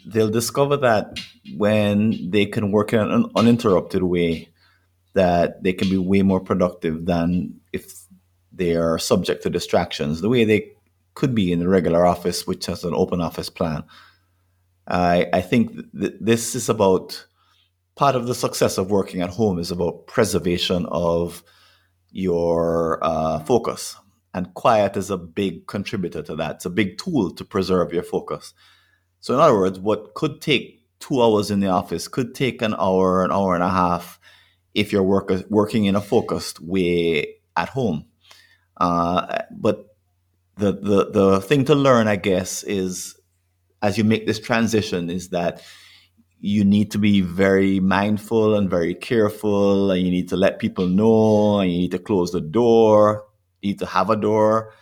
[0.07, 1.19] they'll discover that
[1.57, 4.49] when they can work in an uninterrupted way
[5.15, 8.03] that they can be way more productive than if
[8.53, 10.71] they are subject to distractions the way they
[11.15, 13.83] could be in the regular office, which has an open office plan.
[14.87, 17.27] I, I think th- this is about
[17.97, 21.43] part of the success of working at home is about preservation of
[22.11, 23.97] your uh, focus.
[24.33, 26.57] And quiet is a big contributor to that.
[26.57, 28.55] It's a big tool to preserve your focus.
[29.21, 32.75] So, in other words, what could take two hours in the office could take an
[32.75, 34.21] hour, an hour and a half
[34.75, 38.07] if you're work, working in a focused way at home.
[38.77, 39.87] Uh, but
[40.57, 43.19] the, the the thing to learn, I guess, is
[43.83, 45.63] as you make this transition, is that
[46.39, 50.87] you need to be very mindful and very careful, and you need to let people
[50.87, 53.27] know, and you need to close the door.
[53.61, 54.73] You need to have a door.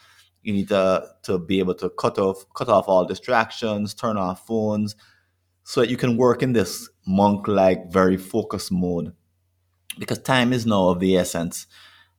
[0.43, 4.47] You need to to be able to cut off cut off all distractions, turn off
[4.47, 4.97] phones,
[5.63, 9.13] so that you can work in this monk like, very focused mode
[9.99, 11.67] because time is now of the essence.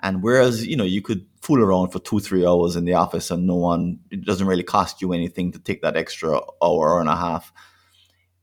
[0.02, 3.32] And whereas, you know, you could fool around for two, three hours in the office
[3.32, 7.10] and no one, it doesn't really cost you anything to take that extra hour and
[7.10, 7.52] a half.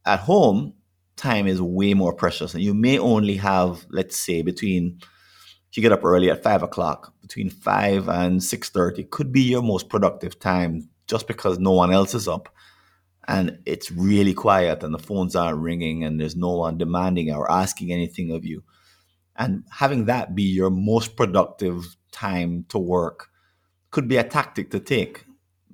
[0.05, 0.75] At home,
[1.17, 2.55] time is way more precious.
[2.55, 5.01] And you may only have, let's say, between,
[5.77, 9.89] you get up early at five o'clock, between five and 6.30 could be your most
[9.89, 12.49] productive time just because no one else is up.
[13.29, 17.51] And it's really quiet and the phones aren't ringing and there's no one demanding or
[17.51, 18.63] asking anything of you.
[19.35, 23.29] And having that be your most productive time to work
[23.91, 25.25] could be a tactic to take.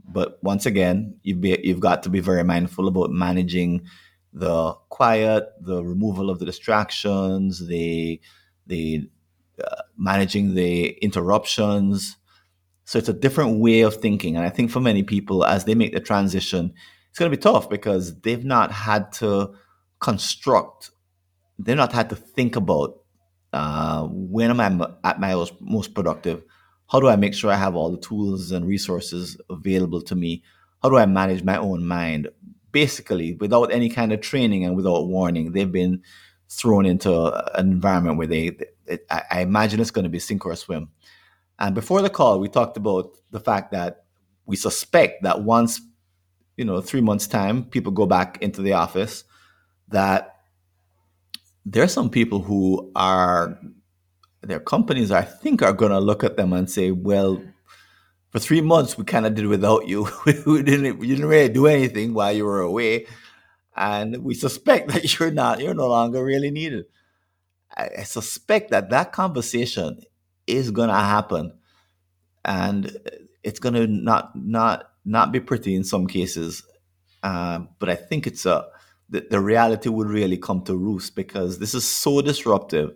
[0.05, 3.86] But once again you've, be, you've got to be very mindful about managing
[4.32, 8.18] the quiet the removal of the distractions the
[8.66, 9.09] the
[9.70, 12.16] uh, managing the interruptions
[12.84, 15.74] so it's a different way of thinking and i think for many people as they
[15.74, 16.72] make the transition
[17.10, 19.54] it's going to be tough because they've not had to
[20.00, 20.90] construct
[21.58, 23.02] they've not had to think about
[23.52, 26.42] uh, when am I at my most productive?
[26.88, 30.42] How do I make sure I have all the tools and resources available to me?
[30.82, 32.28] How do I manage my own mind?
[32.72, 36.02] Basically, without any kind of training and without warning, they've been
[36.48, 38.56] thrown into an environment where they,
[38.87, 40.91] it, I imagine it's going to be sink or swim.
[41.59, 44.05] And before the call, we talked about the fact that
[44.47, 45.80] we suspect that once,
[46.57, 49.24] you know, three months' time, people go back into the office,
[49.89, 50.37] that
[51.64, 53.59] there are some people who are,
[54.41, 57.41] their companies, I think, are going to look at them and say, well,
[58.30, 60.09] for three months, we kind of did without you.
[60.26, 63.07] we didn't, you didn't really do anything while you were away.
[63.76, 66.87] And we suspect that you're not, you're no longer really needed.
[67.76, 70.00] I, suspect that that conversation
[70.46, 71.52] is going to happen.
[72.44, 72.96] And
[73.42, 76.64] it's going to not not not be pretty in some cases.
[77.22, 78.66] Uh, but i think it's a
[79.08, 82.90] the, the reality would really come to roost because this is so disruptive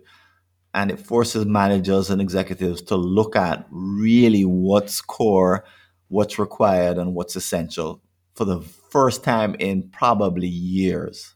[0.73, 5.63] and it forces managers and executives to look at really what's core
[6.09, 8.01] what's required and what's essential
[8.35, 8.59] for the
[8.91, 11.35] first time in probably years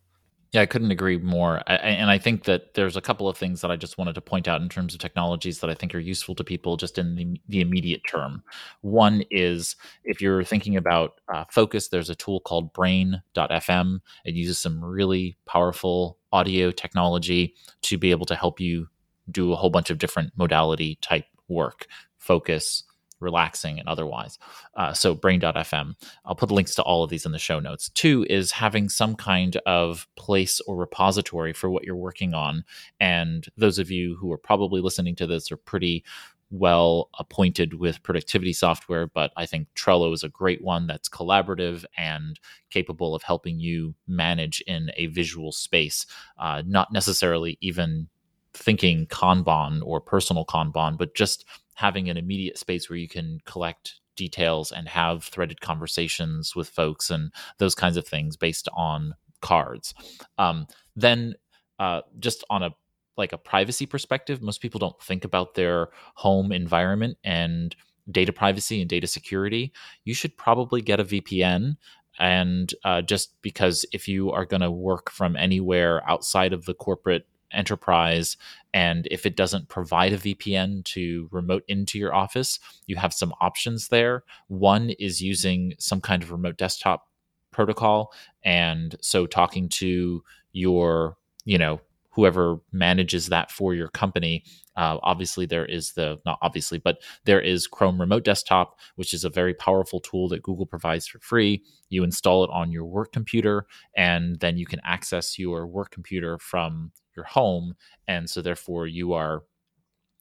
[0.52, 1.62] yeah, I couldn't agree more.
[1.66, 4.22] I, and I think that there's a couple of things that I just wanted to
[4.22, 7.16] point out in terms of technologies that I think are useful to people just in
[7.16, 8.43] the, the immediate term.
[8.82, 13.99] One is if you're thinking about uh, focus, there's a tool called brain.fm.
[14.26, 18.88] It uses some really powerful audio technology to be able to help you
[19.30, 21.88] do a whole bunch of different modality type work,
[22.18, 22.84] focus,
[23.22, 24.38] relaxing and otherwise.
[24.76, 25.95] Uh, so brain.fm.
[26.26, 27.89] I'll put links to all of these in the show notes.
[27.89, 32.63] Two is having some kind of place or repository for what you're working on.
[32.99, 36.03] And those of you who are probably listening to this are pretty
[36.51, 41.86] well appointed with productivity software, but I think Trello is a great one that's collaborative
[41.97, 46.05] and capable of helping you manage in a visual space,
[46.38, 48.09] uh, not necessarily even
[48.53, 51.45] thinking Kanban or personal Kanban, but just
[51.76, 57.09] having an immediate space where you can collect details and have threaded conversations with folks
[57.09, 59.93] and those kinds of things based on cards.
[60.38, 61.36] Um, then,
[61.80, 62.72] uh, just on a
[63.17, 67.76] like a privacy perspective, most people don't think about their home environment and
[68.09, 69.72] data privacy and data security.
[70.05, 71.76] You should probably get a VPN
[72.19, 76.74] and uh, just because if you are going to work from anywhere outside of the
[76.74, 78.38] corporate enterprise
[78.74, 83.34] and if it doesn't provide a VPN to remote into your office, you have some
[83.41, 84.24] options there.
[84.47, 87.08] One is using some kind of remote desktop
[87.52, 90.24] protocol and so talking to
[90.54, 91.82] your, you know,
[92.12, 94.43] whoever manages that for your company.
[94.76, 99.24] Uh, obviously, there is the not obviously, but there is Chrome Remote Desktop, which is
[99.24, 101.64] a very powerful tool that Google provides for free.
[101.89, 106.38] You install it on your work computer, and then you can access your work computer
[106.38, 107.76] from your home,
[108.07, 109.43] and so therefore you are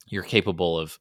[0.09, 0.99] you're capable of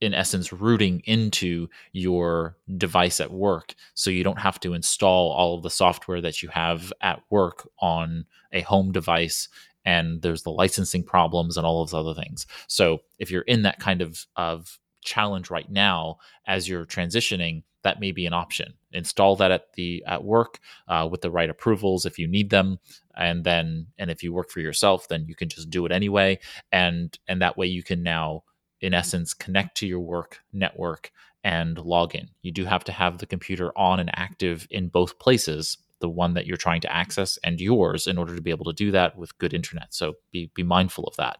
[0.00, 5.54] in essence rooting into your device at work so you don't have to install all
[5.54, 9.48] of the software that you have at work on a home device
[9.84, 12.46] and there's the licensing problems and all those other things.
[12.66, 18.00] So if you're in that kind of of challenge right now as you're transitioning, that
[18.00, 18.74] may be an option.
[18.92, 20.58] Install that at the at work
[20.88, 22.78] uh, with the right approvals if you need them,
[23.16, 26.38] and then and if you work for yourself, then you can just do it anyway,
[26.72, 28.42] and and that way you can now,
[28.80, 31.12] in essence, connect to your work network
[31.42, 32.28] and log in.
[32.42, 36.34] You do have to have the computer on and active in both places the one
[36.34, 39.16] that you're trying to access and yours in order to be able to do that
[39.16, 39.94] with good internet.
[39.94, 41.38] So be be mindful of that.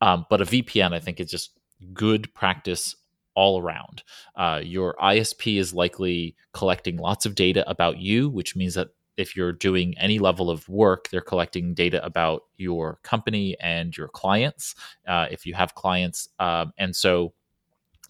[0.00, 1.52] Um, but a VPN, I think, is just
[1.92, 2.96] good practice
[3.36, 4.02] all around.
[4.34, 9.36] Uh, your ISP is likely collecting lots of data about you, which means that if
[9.36, 14.74] you're doing any level of work, they're collecting data about your company and your clients.
[15.06, 17.32] Uh, if you have clients, um, and so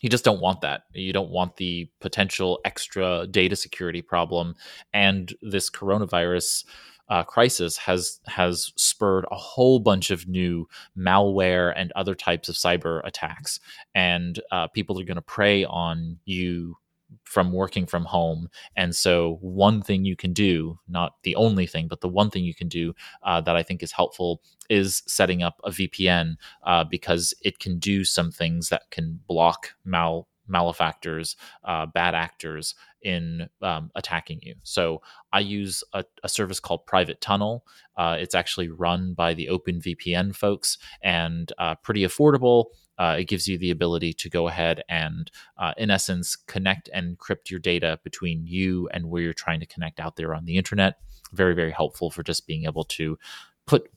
[0.03, 0.83] you just don't want that.
[0.93, 4.55] You don't want the potential extra data security problem.
[4.93, 6.65] And this coronavirus
[7.09, 12.57] uh, crisis has has spurred a whole bunch of new malware and other types of
[12.57, 13.61] cyber attacks.
[13.95, 16.77] And uh, people are going to prey on you
[17.25, 18.49] from working from home.
[18.77, 22.45] And so, one thing you can do, not the only thing, but the one thing
[22.45, 26.85] you can do uh, that I think is helpful is setting up a VPN uh,
[26.85, 33.49] because it can do some things that can block mal malefactors, uh, bad actors in
[33.63, 34.55] um, attacking you.
[34.63, 35.01] So
[35.33, 37.65] I use a, a service called Private Tunnel.
[37.97, 42.67] Uh, it's actually run by the OpenVPN folks and uh, pretty affordable.
[42.99, 47.17] Uh, it gives you the ability to go ahead and, uh, in essence, connect and
[47.17, 50.57] encrypt your data between you and where you're trying to connect out there on the
[50.57, 50.99] internet.
[51.33, 53.19] Very, very helpful for just being able to
[53.67, 53.91] put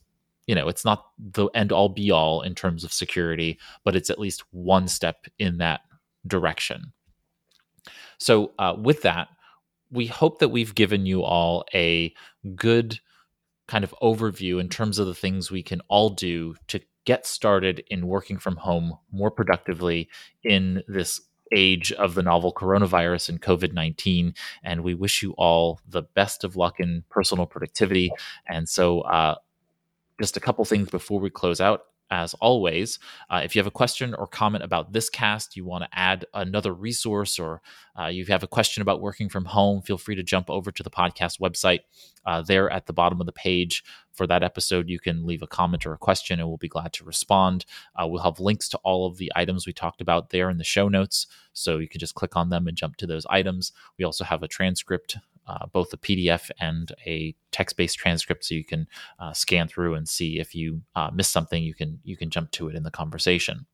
[0.47, 4.09] you know it's not the end all be all in terms of security but it's
[4.09, 5.81] at least one step in that
[6.29, 6.93] direction.
[8.17, 9.29] So, uh, with that,
[9.91, 12.13] we hope that we've given you all a
[12.55, 12.99] good
[13.67, 17.83] kind of overview in terms of the things we can all do to get started
[17.89, 20.09] in working from home more productively
[20.43, 21.21] in this
[21.51, 24.33] age of the novel coronavirus and COVID 19.
[24.63, 28.11] And we wish you all the best of luck in personal productivity.
[28.47, 29.35] And so, uh,
[30.19, 32.99] just a couple things before we close out as always.
[33.29, 36.25] Uh, if you have a question or comment about this cast, you want to add
[36.33, 37.61] another resource, or
[37.99, 40.83] uh, you have a question about working from home, feel free to jump over to
[40.83, 41.79] the podcast website.
[42.25, 45.47] Uh, there at the bottom of the page for that episode, you can leave a
[45.47, 47.65] comment or a question, and we'll be glad to respond.
[47.95, 50.63] Uh, we'll have links to all of the items we talked about there in the
[50.63, 53.71] show notes, so you can just click on them and jump to those items.
[53.97, 55.17] We also have a transcript
[55.49, 58.87] uh, both a PDF and a text-based transcript, so you can
[59.19, 61.63] uh, scan through and see if you uh, miss something.
[61.63, 63.65] You can you can jump to it in the conversation.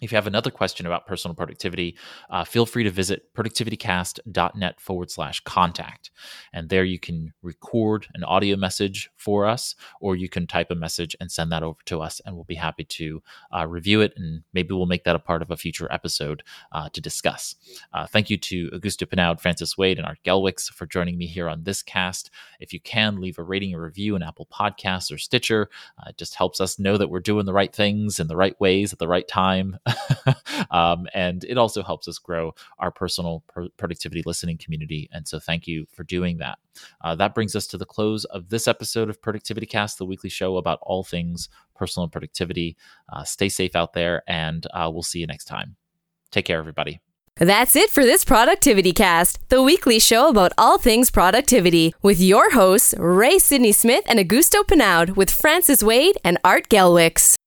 [0.00, 1.96] If you have another question about personal productivity,
[2.30, 6.10] uh, feel free to visit productivitycast.net forward slash contact.
[6.52, 10.74] And there you can record an audio message for us, or you can type a
[10.74, 13.22] message and send that over to us, and we'll be happy to
[13.54, 14.14] uh, review it.
[14.16, 16.42] And maybe we'll make that a part of a future episode
[16.72, 17.56] uh, to discuss.
[17.92, 21.48] Uh, thank you to Augusto Pinaud, Francis Wade, and Art Gelwicks for joining me here
[21.48, 22.30] on this cast.
[22.58, 25.68] If you can, leave a rating and review in Apple Podcasts or Stitcher.
[25.98, 28.58] Uh, it just helps us know that we're doing the right things in the right
[28.60, 29.78] ways at the right time.
[30.70, 35.08] um, and it also helps us grow our personal pr- productivity listening community.
[35.12, 36.58] And so thank you for doing that.
[37.00, 40.30] Uh, that brings us to the close of this episode of Productivity Cast, the weekly
[40.30, 42.76] show about all things personal productivity.
[43.12, 45.76] Uh, stay safe out there, and uh, we'll see you next time.
[46.30, 47.00] Take care, everybody.
[47.36, 52.50] That's it for this Productivity Cast, the weekly show about all things productivity, with your
[52.50, 57.38] hosts, Ray Sidney Smith and Augusto Pinaud, with Francis Wade and Art Gelwicks.